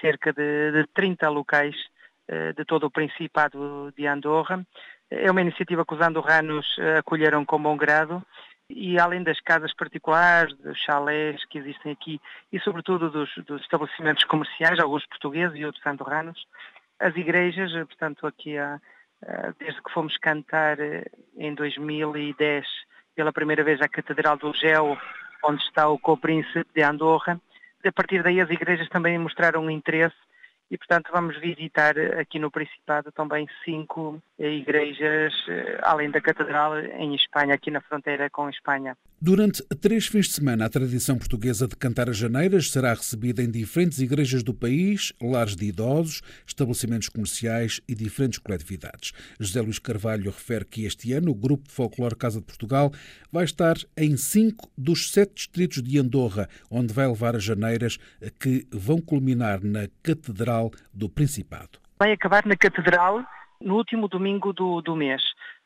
cerca 0.00 0.32
de, 0.32 0.72
de 0.72 0.86
30 0.92 1.28
locais 1.28 1.76
eh, 2.26 2.54
de 2.54 2.64
todo 2.64 2.86
o 2.86 2.90
Principado 2.90 3.92
de 3.96 4.06
Andorra. 4.06 4.66
É 5.10 5.30
uma 5.30 5.40
iniciativa 5.40 5.84
que 5.84 5.94
os 5.94 6.00
andorranos 6.00 6.66
eh, 6.78 6.98
acolheram 6.98 7.44
com 7.44 7.62
bom 7.62 7.76
grado 7.76 8.22
e 8.68 8.98
além 8.98 9.22
das 9.22 9.40
casas 9.40 9.74
particulares, 9.74 10.56
dos 10.56 10.78
chalés 10.78 11.44
que 11.46 11.58
existem 11.58 11.92
aqui 11.92 12.20
e 12.52 12.58
sobretudo 12.60 13.10
dos, 13.10 13.30
dos 13.46 13.60
estabelecimentos 13.62 14.24
comerciais, 14.24 14.80
alguns 14.80 15.06
portugueses 15.06 15.58
e 15.58 15.64
outros 15.64 15.86
andorranos, 15.86 16.46
as 16.98 17.14
igrejas, 17.16 17.72
portanto 17.86 18.26
aqui 18.26 18.56
há, 18.56 18.80
desde 19.58 19.82
que 19.82 19.92
fomos 19.92 20.16
cantar 20.18 20.78
em 21.36 21.54
2010 21.54 22.66
pela 23.14 23.32
primeira 23.32 23.62
vez 23.62 23.80
à 23.80 23.88
Catedral 23.88 24.36
do 24.36 24.52
Gel, 24.54 24.98
onde 25.42 25.62
está 25.62 25.88
o 25.88 25.98
co-príncipe 25.98 26.66
de 26.74 26.82
Andorra. 26.82 27.40
A 27.84 27.92
partir 27.92 28.22
daí 28.22 28.40
as 28.40 28.50
igrejas 28.50 28.88
também 28.88 29.18
mostraram 29.18 29.70
interesse 29.70 30.16
e, 30.70 30.78
portanto, 30.78 31.10
vamos 31.12 31.38
visitar 31.38 31.98
aqui 32.18 32.38
no 32.38 32.50
Principado 32.50 33.12
também 33.12 33.46
cinco 33.64 34.20
igrejas, 34.38 35.32
eh, 35.48 35.78
além 35.82 36.10
da 36.10 36.20
Catedral, 36.20 36.78
em 36.78 37.14
Espanha, 37.14 37.54
aqui 37.54 37.70
na 37.70 37.80
fronteira 37.80 38.28
com 38.30 38.48
Espanha. 38.48 38.96
Durante 39.20 39.62
três 39.80 40.06
fins 40.06 40.26
de 40.26 40.32
semana, 40.32 40.66
a 40.66 40.68
tradição 40.68 41.16
portuguesa 41.16 41.68
de 41.68 41.76
cantar 41.76 42.10
as 42.10 42.16
janeiras 42.16 42.70
será 42.70 42.92
recebida 42.92 43.42
em 43.42 43.50
diferentes 43.50 44.00
igrejas 44.00 44.42
do 44.42 44.52
país, 44.52 45.12
lares 45.22 45.54
de 45.54 45.66
idosos, 45.66 46.20
estabelecimentos 46.46 47.08
comerciais 47.08 47.80
e 47.88 47.94
diferentes 47.94 48.38
coletividades. 48.38 49.12
José 49.38 49.60
Luís 49.60 49.78
Carvalho 49.78 50.30
refere 50.30 50.64
que 50.64 50.84
este 50.84 51.12
ano 51.12 51.30
o 51.30 51.34
Grupo 51.34 51.68
de 51.68 51.72
Folclore 51.72 52.16
Casa 52.16 52.40
de 52.40 52.46
Portugal 52.46 52.90
vai 53.30 53.44
estar 53.44 53.76
em 53.96 54.16
cinco 54.16 54.68
dos 54.76 55.12
sete 55.12 55.34
distritos 55.34 55.82
de 55.82 55.98
Andorra, 55.98 56.48
onde 56.70 56.92
vai 56.92 57.06
levar 57.06 57.36
as 57.36 57.44
janeiras 57.44 57.98
que 58.40 58.66
vão 58.70 59.00
culminar 59.00 59.62
na 59.62 59.88
Catedral 60.02 60.70
do 60.92 61.08
Principado. 61.08 61.78
Vai 61.98 62.12
acabar 62.12 62.44
na 62.44 62.56
Catedral 62.56 63.24
no 63.64 63.76
último 63.76 64.06
domingo 64.08 64.52
do, 64.52 64.80
do 64.82 64.94
mês. 64.94 65.22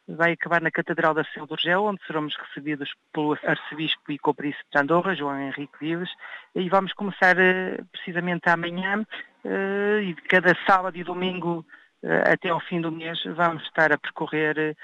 Vai 0.06 0.32
acabar 0.32 0.62
na 0.62 0.70
Catedral 0.70 1.12
da 1.12 1.24
Seu 1.24 1.46
do 1.46 1.52
Urgel, 1.52 1.84
onde 1.84 2.02
seremos 2.06 2.34
recebidos 2.36 2.90
pelo 3.12 3.36
arcebispo 3.42 4.10
e 4.10 4.18
co-príncipe 4.18 4.64
de 4.72 4.78
Andorra, 4.78 5.14
João 5.14 5.38
Henrique 5.38 5.78
Vives, 5.78 6.10
e 6.54 6.66
vamos 6.70 6.94
começar 6.94 7.38
eh, 7.38 7.78
precisamente 7.92 8.48
amanhã, 8.48 9.04
eh, 9.44 10.00
e 10.02 10.14
cada 10.14 10.56
sábado 10.66 10.96
e 10.96 11.04
domingo 11.04 11.66
eh, 12.02 12.32
até 12.32 12.48
ao 12.48 12.60
fim 12.60 12.80
do 12.80 12.90
mês 12.90 13.22
vamos 13.36 13.62
estar 13.64 13.92
a 13.92 13.98
percorrer 13.98 14.76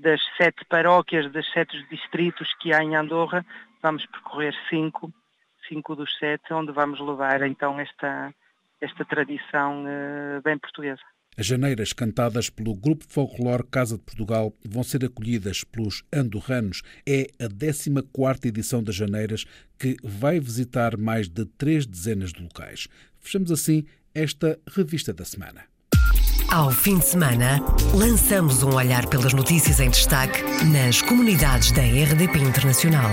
das 0.00 0.18
sete 0.38 0.64
paróquias, 0.64 1.30
dos 1.30 1.46
sete 1.52 1.76
distritos 1.90 2.54
que 2.54 2.72
há 2.72 2.82
em 2.82 2.96
Andorra, 2.96 3.44
vamos 3.82 4.06
percorrer 4.06 4.54
cinco, 4.70 5.12
cinco 5.68 5.94
dos 5.94 6.10
sete, 6.18 6.54
onde 6.54 6.72
vamos 6.72 6.98
levar 6.98 7.42
então 7.42 7.78
esta, 7.78 8.32
esta 8.80 9.04
tradição 9.04 9.84
bem 10.42 10.56
portuguesa. 10.56 11.02
As 11.38 11.46
janeiras 11.46 11.92
cantadas 11.92 12.50
pelo 12.50 12.74
Grupo 12.74 13.04
Folclore 13.08 13.62
Casa 13.70 13.96
de 13.96 14.02
Portugal 14.02 14.52
vão 14.68 14.82
ser 14.82 15.04
acolhidas 15.04 15.62
pelos 15.62 16.02
andorranos. 16.12 16.82
É 17.06 17.28
a 17.38 17.48
14 17.48 18.48
edição 18.48 18.82
das 18.82 18.96
janeiras 18.96 19.44
que 19.78 19.96
vai 20.02 20.40
visitar 20.40 20.96
mais 20.96 21.28
de 21.28 21.44
três 21.44 21.86
dezenas 21.86 22.32
de 22.32 22.42
locais. 22.42 22.88
Fechamos 23.20 23.52
assim 23.52 23.84
esta 24.12 24.58
revista 24.68 25.12
da 25.12 25.24
semana. 25.24 25.62
Ao 26.50 26.72
fim 26.72 26.98
de 26.98 27.04
semana, 27.04 27.60
lançamos 27.94 28.64
um 28.64 28.74
olhar 28.74 29.06
pelas 29.06 29.32
notícias 29.32 29.78
em 29.78 29.90
destaque 29.90 30.42
nas 30.64 31.02
comunidades 31.02 31.70
da 31.70 31.82
RDP 31.82 32.40
Internacional. 32.40 33.12